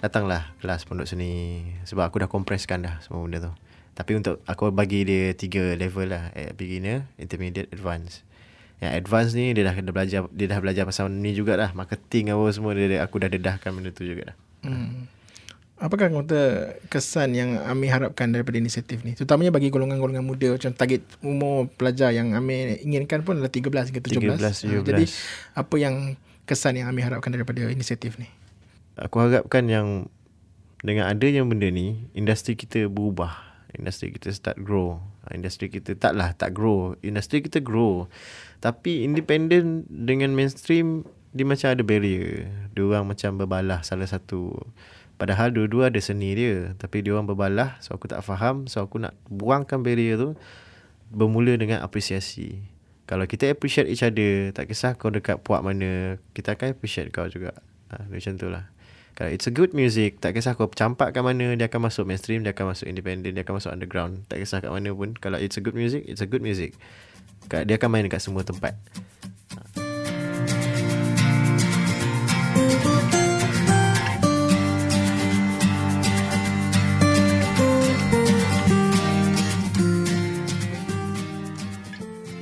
datanglah 0.04 0.52
kelas 0.60 0.84
pondok 0.84 1.08
seni. 1.08 1.64
Sebab 1.88 2.12
aku 2.12 2.20
dah 2.20 2.28
kompreskan 2.28 2.84
dah 2.84 3.00
semua 3.00 3.24
benda 3.24 3.48
tu. 3.48 3.52
Tapi 3.92 4.16
untuk 4.16 4.40
aku 4.48 4.72
bagi 4.72 5.04
dia 5.04 5.36
tiga 5.36 5.76
level 5.76 6.08
lah 6.08 6.32
eh, 6.32 6.56
Beginner, 6.56 7.04
Intermediate, 7.20 7.68
Advanced 7.76 8.24
Yang 8.80 8.92
advanced 9.04 9.34
ni 9.36 9.52
dia 9.52 9.68
dah 9.68 9.74
kena 9.76 9.92
belajar 9.92 10.24
Dia 10.32 10.46
dah 10.48 10.58
belajar 10.64 10.82
pasal 10.88 11.12
ni 11.12 11.36
juga 11.36 11.60
dah 11.60 11.70
Marketing 11.76 12.32
apa 12.32 12.48
semua 12.56 12.72
dia, 12.72 13.04
Aku 13.04 13.20
dah 13.20 13.28
dedahkan 13.28 13.68
benda 13.68 13.92
tu 13.92 14.08
juga 14.08 14.32
dah 14.32 14.36
hmm. 14.64 15.20
Apakah 15.82 16.14
kata 16.14 16.40
kesan 16.86 17.34
yang 17.34 17.58
Ami 17.66 17.90
harapkan 17.90 18.30
daripada 18.30 18.54
inisiatif 18.54 19.02
ni? 19.02 19.18
Terutamanya 19.18 19.50
bagi 19.50 19.66
golongan-golongan 19.66 20.22
muda 20.22 20.54
macam 20.54 20.70
target 20.70 21.02
umur 21.26 21.66
pelajar 21.74 22.14
yang 22.14 22.38
Ami 22.38 22.78
inginkan 22.86 23.26
pun 23.26 23.34
adalah 23.34 23.50
13 23.50 23.90
hingga 23.90 24.02
17. 24.06 24.78
13, 24.78 24.78
17. 24.78 24.88
Jadi 24.94 25.04
apa 25.58 25.74
yang 25.82 26.14
kesan 26.46 26.78
yang 26.78 26.86
Ami 26.86 27.02
harapkan 27.02 27.34
daripada 27.34 27.66
inisiatif 27.66 28.14
ni? 28.14 28.30
Aku 28.94 29.26
harapkan 29.26 29.66
yang 29.66 30.06
dengan 30.86 31.10
adanya 31.10 31.42
benda 31.42 31.66
ni, 31.66 32.06
industri 32.14 32.54
kita 32.54 32.86
berubah 32.86 33.51
industri 33.76 34.12
kita 34.12 34.32
start 34.32 34.60
grow. 34.60 35.00
Ah, 35.24 35.32
industri 35.36 35.72
kita 35.72 35.96
taklah 35.96 36.32
tak 36.36 36.52
grow. 36.52 36.98
Industri 37.00 37.40
kita 37.40 37.62
grow. 37.62 38.08
Tapi 38.60 39.04
independent 39.06 39.88
dengan 39.88 40.32
mainstream 40.36 41.06
dia 41.32 41.48
macam 41.48 41.72
ada 41.72 41.82
barrier. 41.82 42.48
Dia 42.76 42.82
orang 42.84 43.08
macam 43.08 43.40
berbalah 43.40 43.80
salah 43.80 44.08
satu. 44.08 44.52
Padahal 45.16 45.54
dua-dua 45.54 45.88
ada 45.88 46.00
seni 46.02 46.36
dia. 46.36 46.76
Tapi 46.76 47.00
dia 47.00 47.16
orang 47.16 47.28
berbalah 47.30 47.80
so 47.80 47.96
aku 47.96 48.10
tak 48.10 48.20
faham. 48.20 48.68
So 48.68 48.84
aku 48.84 49.00
nak 49.00 49.16
buangkan 49.32 49.80
barrier 49.80 50.20
tu 50.20 50.30
bermula 51.12 51.56
dengan 51.56 51.80
apresiasi. 51.80 52.60
Kalau 53.08 53.28
kita 53.28 53.50
appreciate 53.52 53.88
each 53.92 54.04
other 54.04 54.52
tak 54.56 54.72
kisah 54.72 54.96
kau 54.96 55.12
dekat 55.12 55.40
puak 55.44 55.60
mana 55.60 56.16
kita 56.32 56.56
akan 56.56 56.76
appreciate 56.76 57.12
kau 57.12 57.28
juga. 57.28 57.56
Ha, 57.92 58.08
macam 58.08 58.40
tu 58.40 58.48
lah 58.48 58.72
kalau 59.12 59.28
it's 59.28 59.44
a 59.44 59.52
good 59.52 59.76
music 59.76 60.24
Tak 60.24 60.32
kisah 60.32 60.56
kau 60.56 60.72
campak 60.72 61.12
kat 61.12 61.20
mana 61.20 61.52
Dia 61.52 61.68
akan 61.68 61.92
masuk 61.92 62.08
mainstream 62.08 62.40
Dia 62.40 62.56
akan 62.56 62.72
masuk 62.72 62.88
independent 62.88 63.36
Dia 63.36 63.44
akan 63.44 63.60
masuk 63.60 63.70
underground. 63.70 64.24
Tak 64.26 64.40
kisah 64.40 64.64
kat 64.64 64.72
mana 64.72 64.88
pun 64.96 65.12
Kalau 65.20 65.36
it's 65.36 65.60
a 65.60 65.62
good 65.62 65.76
music 65.76 66.08
It's 66.08 66.24
a 66.24 66.28
good 66.28 66.40
music. 66.40 66.74
Dia 67.48 67.76
akan 67.76 67.88
main 67.92 68.08
dekat 68.08 68.24
semua 68.24 68.40
tempat 68.40 68.72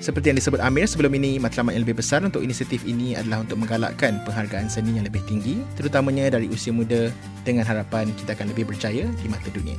Seperti 0.01 0.33
yang 0.33 0.41
disebut 0.41 0.65
Amir 0.65 0.89
sebelum 0.89 1.13
ini, 1.13 1.37
matlamat 1.37 1.77
yang 1.77 1.85
lebih 1.85 2.01
besar 2.01 2.25
untuk 2.25 2.41
inisiatif 2.41 2.89
ini 2.89 3.13
adalah 3.21 3.45
untuk 3.45 3.61
menggalakkan 3.61 4.25
penghargaan 4.25 4.73
seni 4.73 4.97
yang 4.97 5.05
lebih 5.05 5.21
tinggi, 5.29 5.61
terutamanya 5.77 6.33
dari 6.33 6.49
usia 6.49 6.73
muda 6.73 7.13
dengan 7.45 7.69
harapan 7.69 8.09
kita 8.17 8.33
akan 8.33 8.49
lebih 8.49 8.65
berjaya 8.65 9.05
di 9.05 9.27
mata 9.29 9.53
dunia. 9.53 9.77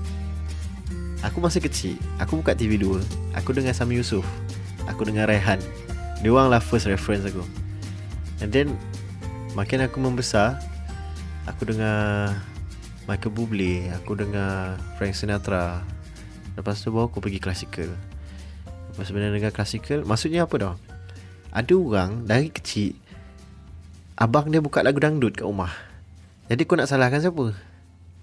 Aku 1.26 1.42
masih 1.42 1.66
kecil, 1.66 1.98
aku 2.22 2.38
buka 2.38 2.54
TV 2.54 2.78
2, 2.78 3.02
aku 3.34 3.50
dengar 3.50 3.74
Sami 3.74 3.98
Yusof, 3.98 4.22
aku 4.86 5.10
dengar 5.10 5.26
Rehan. 5.26 5.58
Dia 6.22 6.30
orang 6.30 6.54
lah 6.54 6.62
first 6.62 6.86
reference 6.86 7.26
aku. 7.26 7.42
And 8.46 8.54
then, 8.54 8.78
makin 9.58 9.82
aku 9.82 9.98
membesar, 9.98 10.62
aku 11.50 11.66
dengar 11.66 12.38
Michael 13.10 13.34
Bublé, 13.34 13.90
aku 13.98 14.14
dengar 14.14 14.78
Frank 15.02 15.18
Sinatra. 15.18 15.82
Lepas 16.54 16.86
tu 16.86 16.94
baru 16.94 17.10
aku 17.10 17.18
pergi 17.18 17.42
klasikal. 17.42 17.90
Lepas 18.92 19.08
sebenarnya 19.08 19.40
dengan 19.40 19.52
klasikal? 19.56 20.04
Maksudnya 20.04 20.44
apa 20.44 20.56
dah 20.60 20.76
Ada 21.56 21.74
orang 21.80 22.28
dari 22.28 22.52
kecil 22.52 23.00
Abang 24.20 24.52
dia 24.52 24.62
buka 24.62 24.86
lagu 24.86 25.02
dangdut 25.02 25.34
kat 25.34 25.50
rumah. 25.50 25.74
Jadi 26.46 26.62
kau 26.70 26.78
nak 26.78 26.92
salahkan 26.92 27.24
siapa? 27.24 27.56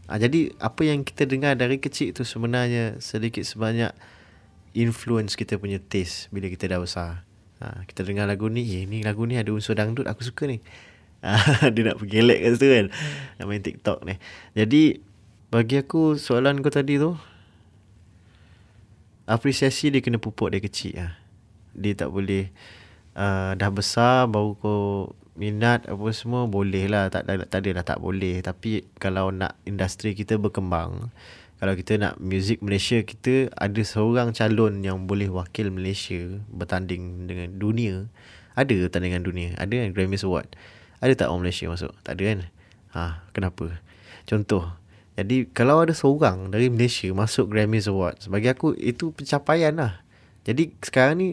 Ha, 0.06 0.20
Jadi 0.20 0.52
apa 0.60 0.84
yang 0.84 1.02
kita 1.02 1.24
dengar 1.24 1.56
dari 1.56 1.80
kecil 1.80 2.12
tu 2.12 2.22
Sebenarnya 2.22 3.00
sedikit 3.00 3.42
sebanyak 3.42 3.90
Influence 4.76 5.34
kita 5.34 5.56
punya 5.56 5.80
taste 5.80 6.28
Bila 6.28 6.46
kita 6.52 6.68
dah 6.68 6.78
besar. 6.78 7.24
Ha, 7.64 7.82
Kita 7.88 8.04
dengar 8.04 8.28
lagu 8.28 8.46
ni 8.52 8.62
Eh 8.68 8.84
ni 8.84 9.00
lagu 9.00 9.24
ni 9.24 9.40
ada 9.40 9.48
unsur 9.50 9.74
dangdut 9.74 10.04
Aku 10.04 10.20
suka 10.22 10.44
ni. 10.46 10.60
Ah, 11.18 11.74
dia 11.74 11.82
nak 11.82 11.98
pergi 11.98 12.22
kat 12.22 12.50
situ 12.54 12.66
kan. 12.70 12.86
Nak 13.42 13.46
main 13.50 13.58
TikTok 13.58 14.06
ni. 14.06 14.22
Jadi 14.54 15.02
bagi 15.50 15.82
aku 15.82 16.14
soalan 16.14 16.62
kau 16.62 16.70
tadi 16.70 16.94
tu 16.94 17.18
apresiasi 19.28 19.92
dia 19.92 20.00
kena 20.00 20.16
pupuk 20.16 20.48
dari 20.48 20.64
kecil 20.64 20.96
lah. 20.96 21.12
Dia 21.76 21.92
tak 21.94 22.10
boleh 22.10 22.48
uh, 23.14 23.52
dah 23.54 23.70
besar 23.70 24.26
baru 24.26 24.56
kau 24.58 25.12
minat 25.38 25.86
apa 25.86 26.08
semua 26.16 26.48
boleh 26.48 26.88
lah. 26.88 27.12
Tak 27.12 27.28
ada 27.28 27.44
tak 27.44 27.60
ada 27.62 27.70
lah 27.76 27.84
tak 27.84 28.00
boleh. 28.00 28.40
Tapi 28.40 28.88
kalau 28.96 29.28
nak 29.28 29.60
industri 29.68 30.16
kita 30.16 30.40
berkembang 30.40 31.12
kalau 31.58 31.74
kita 31.74 31.98
nak 31.98 32.22
muzik 32.22 32.62
Malaysia 32.62 33.02
kita 33.02 33.50
ada 33.58 33.82
seorang 33.82 34.30
calon 34.30 34.78
yang 34.86 35.10
boleh 35.10 35.26
wakil 35.26 35.74
Malaysia 35.74 36.38
bertanding 36.54 37.26
dengan 37.26 37.58
dunia. 37.58 38.06
Ada 38.54 38.86
tandingan 38.90 39.26
dunia. 39.26 39.58
Ada 39.58 39.86
kan 39.86 39.90
Grammy 39.90 40.18
Award. 40.22 40.54
Ada 41.02 41.12
tak 41.14 41.26
orang 41.30 41.46
Malaysia 41.46 41.66
masuk? 41.66 41.90
Tak 42.06 42.14
ada 42.14 42.22
kan? 42.30 42.40
Ha 42.94 43.02
kenapa? 43.34 43.74
Contoh 44.22 44.70
jadi 45.18 45.50
kalau 45.50 45.82
ada 45.82 45.90
seorang 45.90 46.54
dari 46.54 46.70
Malaysia 46.70 47.10
masuk 47.10 47.50
Grammy 47.50 47.82
Award 47.82 48.30
bagi 48.30 48.46
aku 48.46 48.78
itu 48.78 49.10
pencapaian 49.10 49.74
lah 49.74 50.06
jadi 50.48 50.72
sekarang 50.80 51.14
ni 51.20 51.28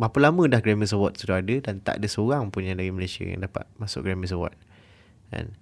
berapa 0.00 0.16
lama 0.20 0.48
dah 0.48 0.60
Grammy 0.60 0.84
Award 0.84 1.16
sudah 1.16 1.40
ada 1.40 1.56
dan 1.64 1.80
tak 1.80 2.00
ada 2.00 2.08
seorang 2.08 2.52
pun 2.52 2.60
yang 2.60 2.76
dari 2.76 2.92
Malaysia 2.92 3.20
yang 3.20 3.40
dapat 3.40 3.64
masuk 3.76 4.04
Grammy 4.04 4.28
Award. 4.32 4.56
Kan? 5.32 5.56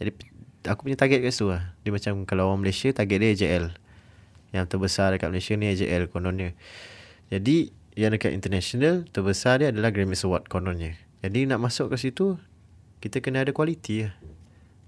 Jadi 0.00 0.10
aku 0.68 0.88
punya 0.88 0.96
target 1.00 1.24
kat 1.24 1.32
situ 1.32 1.52
lah. 1.52 1.76
Dia 1.80 1.92
macam 1.96 2.28
kalau 2.28 2.52
orang 2.52 2.60
Malaysia 2.60 2.88
target 2.92 3.16
dia 3.20 3.28
AJL. 3.32 3.66
Yang 4.52 4.64
terbesar 4.68 5.16
dekat 5.16 5.28
Malaysia 5.28 5.52
ni 5.56 5.66
AJL 5.72 6.08
kononnya. 6.08 6.56
Jadi 7.28 7.72
yang 7.96 8.16
dekat 8.16 8.32
international 8.32 9.08
terbesar 9.12 9.60
dia 9.60 9.68
adalah 9.68 9.92
Grammy 9.92 10.16
Award 10.16 10.48
kononnya. 10.48 10.96
Jadi 11.20 11.44
nak 11.48 11.60
masuk 11.60 11.92
ke 11.92 11.96
situ 11.96 12.40
kita 13.00 13.20
kena 13.20 13.48
ada 13.48 13.52
kualiti 13.52 14.08
lah. 14.08 14.12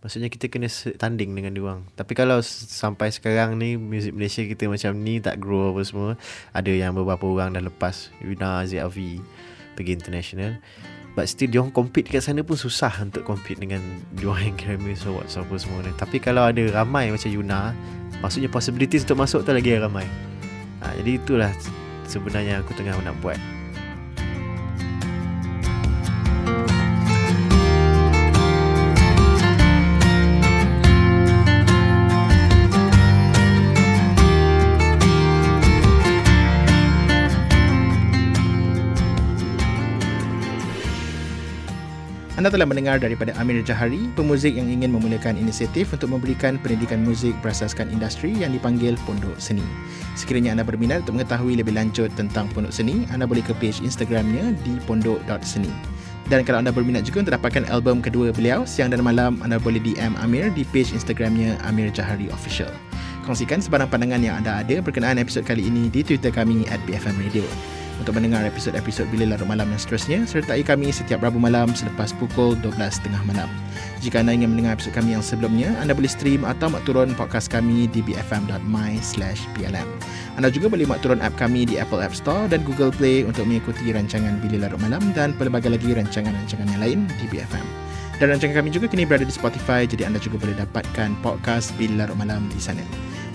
Maksudnya 0.05 0.29
kita 0.29 0.53
kena 0.53 0.69
tanding 1.01 1.33
dengan 1.33 1.57
dia 1.57 1.64
orang. 1.64 1.81
Tapi 1.97 2.12
kalau 2.12 2.45
sampai 2.45 3.09
sekarang 3.09 3.57
ni 3.57 3.81
muzik 3.81 4.12
Malaysia 4.12 4.45
kita 4.45 4.69
macam 4.69 5.01
ni 5.01 5.17
tak 5.17 5.40
grow 5.40 5.73
apa 5.73 5.81
semua, 5.81 6.11
ada 6.53 6.69
yang 6.69 6.93
beberapa 6.93 7.25
orang 7.25 7.57
dah 7.57 7.64
lepas 7.64 8.12
Yuna 8.21 8.69
ZRV 8.69 9.25
pergi 9.73 9.93
international. 9.97 10.61
But 11.17 11.33
still 11.33 11.49
dia 11.49 11.64
orang 11.64 11.73
compete 11.73 12.12
kat 12.12 12.21
sana 12.21 12.45
pun 12.45 12.61
susah 12.61 12.93
untuk 13.01 13.25
compete 13.25 13.64
dengan 13.64 13.81
dia 14.21 14.29
yang 14.45 14.53
Grammy 14.61 14.93
Awards 14.93 15.40
apa 15.40 15.55
semua 15.57 15.81
ni. 15.81 15.97
Tapi 15.97 16.21
kalau 16.21 16.53
ada 16.53 16.61
ramai 16.69 17.09
macam 17.09 17.33
Yuna, 17.33 17.73
maksudnya 18.21 18.53
possibilities 18.53 19.09
untuk 19.09 19.25
masuk 19.25 19.40
tu 19.40 19.57
lagi 19.57 19.73
ramai. 19.73 20.05
Ha, 20.85 20.93
jadi 21.01 21.17
itulah 21.17 21.49
sebenarnya 22.05 22.61
aku 22.61 22.77
tengah 22.77 22.93
nak 23.01 23.17
buat. 23.25 23.40
Anda 42.45 42.61
telah 42.61 42.69
mendengar 42.69 43.01
daripada 43.01 43.33
Amir 43.41 43.65
Jahari, 43.65 44.05
pemuzik 44.21 44.61
yang 44.61 44.69
ingin 44.69 44.93
memulakan 44.93 45.41
inisiatif 45.41 45.97
untuk 45.97 46.13
memberikan 46.13 46.61
pendidikan 46.61 47.01
muzik 47.01 47.33
berasaskan 47.41 47.89
industri 47.89 48.37
yang 48.37 48.53
dipanggil 48.53 49.01
Pondok 49.09 49.41
Seni. 49.41 49.65
Sekiranya 50.13 50.53
anda 50.53 50.61
berminat 50.61 51.09
untuk 51.09 51.17
mengetahui 51.17 51.57
lebih 51.57 51.73
lanjut 51.73 52.13
tentang 52.21 52.53
Pondok 52.53 52.69
Seni, 52.69 53.09
anda 53.17 53.25
boleh 53.25 53.41
ke 53.41 53.57
page 53.57 53.81
Instagramnya 53.81 54.61
di 54.61 54.77
pondok.seni. 54.85 55.73
Dan 56.29 56.45
kalau 56.45 56.61
anda 56.61 56.69
berminat 56.69 57.09
juga 57.09 57.25
untuk 57.25 57.33
dapatkan 57.41 57.65
album 57.73 58.05
kedua 58.05 58.29
beliau, 58.29 58.69
siang 58.69 58.93
dan 58.93 59.01
malam 59.01 59.41
anda 59.41 59.57
boleh 59.57 59.81
DM 59.81 60.13
Amir 60.21 60.53
di 60.53 60.69
page 60.69 60.93
Instagramnya 60.93 61.57
Amir 61.65 61.89
Jahari 61.97 62.29
Official. 62.29 62.69
Kongsikan 63.25 63.65
sebarang 63.65 63.89
pandangan 63.89 64.21
yang 64.21 64.45
anda 64.45 64.61
ada 64.61 64.85
berkenaan 64.85 65.17
episod 65.17 65.49
kali 65.49 65.65
ini 65.65 65.89
di 65.89 66.05
Twitter 66.05 66.29
kami 66.29 66.69
at 66.69 66.77
BFM 66.85 67.17
Radio. 67.25 67.84
Untuk 67.95 68.19
mendengar 68.19 68.43
episod-episod 68.43 69.07
Bila 69.15 69.35
Larut 69.35 69.47
Malam 69.47 69.71
yang 69.71 69.79
seterusnya, 69.79 70.19
sertai 70.27 70.67
kami 70.67 70.91
setiap 70.91 71.23
Rabu 71.23 71.39
malam 71.39 71.71
selepas 71.71 72.11
pukul 72.19 72.59
12.30 72.59 73.15
malam. 73.31 73.47
Jika 74.03 74.21
anda 74.21 74.35
ingin 74.35 74.51
mendengar 74.51 74.75
episod 74.75 74.93
kami 74.93 75.15
yang 75.15 75.23
sebelumnya, 75.23 75.71
anda 75.79 75.95
boleh 75.95 76.11
stream 76.11 76.43
atau 76.43 76.69
mak 76.69 76.83
turun 76.85 77.15
podcast 77.15 77.47
kami 77.47 77.87
di 77.87 78.03
bfm.my 78.03 78.99
blm. 79.55 79.89
Anda 80.35 80.49
juga 80.51 80.67
boleh 80.67 80.91
mak 80.91 81.07
turun 81.07 81.23
app 81.23 81.39
kami 81.39 81.71
di 81.71 81.79
Apple 81.79 82.03
App 82.03 82.19
Store 82.19 82.51
dan 82.51 82.67
Google 82.67 82.91
Play 82.91 83.23
untuk 83.23 83.47
mengikuti 83.47 83.95
rancangan 83.95 84.43
Bila 84.43 84.67
Larut 84.67 84.83
Malam 84.83 85.15
dan 85.15 85.31
pelbagai 85.39 85.71
lagi 85.71 85.95
rancangan-rancangan 85.95 86.67
yang 86.75 86.83
lain 86.83 86.99
di 87.23 87.31
BFM. 87.31 87.67
Dan 88.19 88.35
rancangan 88.35 88.59
kami 88.59 88.75
juga 88.75 88.91
kini 88.91 89.07
berada 89.07 89.23
di 89.23 89.35
Spotify, 89.35 89.87
jadi 89.87 90.11
anda 90.11 90.19
juga 90.19 90.43
boleh 90.43 90.59
dapatkan 90.59 91.15
podcast 91.23 91.71
Bila 91.79 92.05
Larut 92.05 92.19
Malam 92.19 92.51
di 92.51 92.59
sana. 92.59 92.83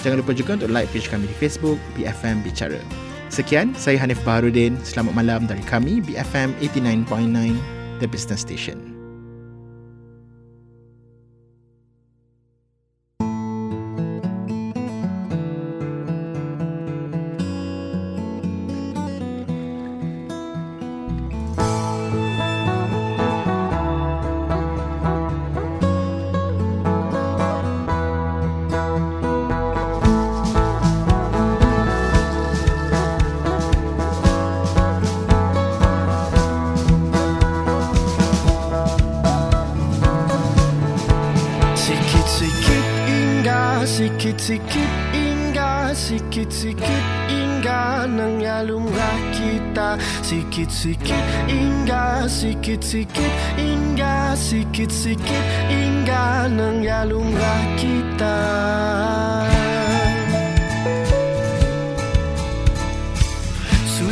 Jangan 0.03 0.19
lupa 0.19 0.35
juga 0.35 0.59
untuk 0.59 0.71
like 0.71 0.91
page 0.91 1.07
kami 1.07 1.27
di 1.27 1.35
Facebook, 1.35 1.79
BFM 1.95 2.43
Bicara. 2.43 3.08
Sekian, 3.29 3.77
saya 3.77 4.01
Hanif 4.01 4.17
Baharudin. 4.25 4.73
Selamat 4.81 5.13
malam 5.13 5.45
dari 5.45 5.61
kami, 5.69 6.01
BFM 6.01 6.57
89.9, 6.65 7.53
The 8.01 8.09
Business 8.09 8.41
Station. 8.41 8.88
Sikit-sikit 50.21 51.23
indah, 51.49 52.29
sikit-sikit 52.29 53.31
indah, 53.57 54.37
sikit-sikit 54.37 55.43
indah 55.69 56.45
nang 56.51 56.85
kita. 57.75 58.37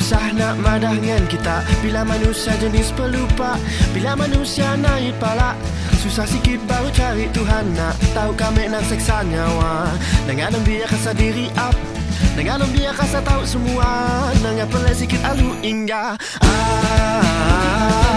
Susah 0.08 0.32
nak 0.40 0.56
madah 0.64 0.96
kita 1.28 1.68
Bila 1.84 2.08
manusia 2.08 2.56
jenis 2.64 2.96
pelupa 2.96 3.60
Bila 3.92 4.16
manusia 4.16 4.80
naik 4.80 5.20
pala 5.20 5.52
Susah 6.00 6.24
sikit 6.24 6.64
baru 6.64 6.88
cari 6.96 7.28
Tuhan 7.36 7.76
nak 7.76 7.92
Tahu 8.16 8.32
kami 8.40 8.72
nak 8.72 8.88
seksa 8.88 9.28
nyawa 9.28 9.92
Dengan 10.24 10.56
biar 10.64 10.88
kasar 10.88 11.12
diri 11.12 11.52
up 11.60 11.97
Dengan 12.38 12.66
biar 12.70 12.94
kasar 12.94 13.24
tahu 13.26 13.44
semua 13.44 14.30
Dengan 14.38 14.70
pelai 14.70 14.94
sikit 14.94 15.22
alu 15.26 15.54
hingga 15.62 16.14
ah, 16.42 16.48
ah, 16.48 17.22
ah. 17.22 18.17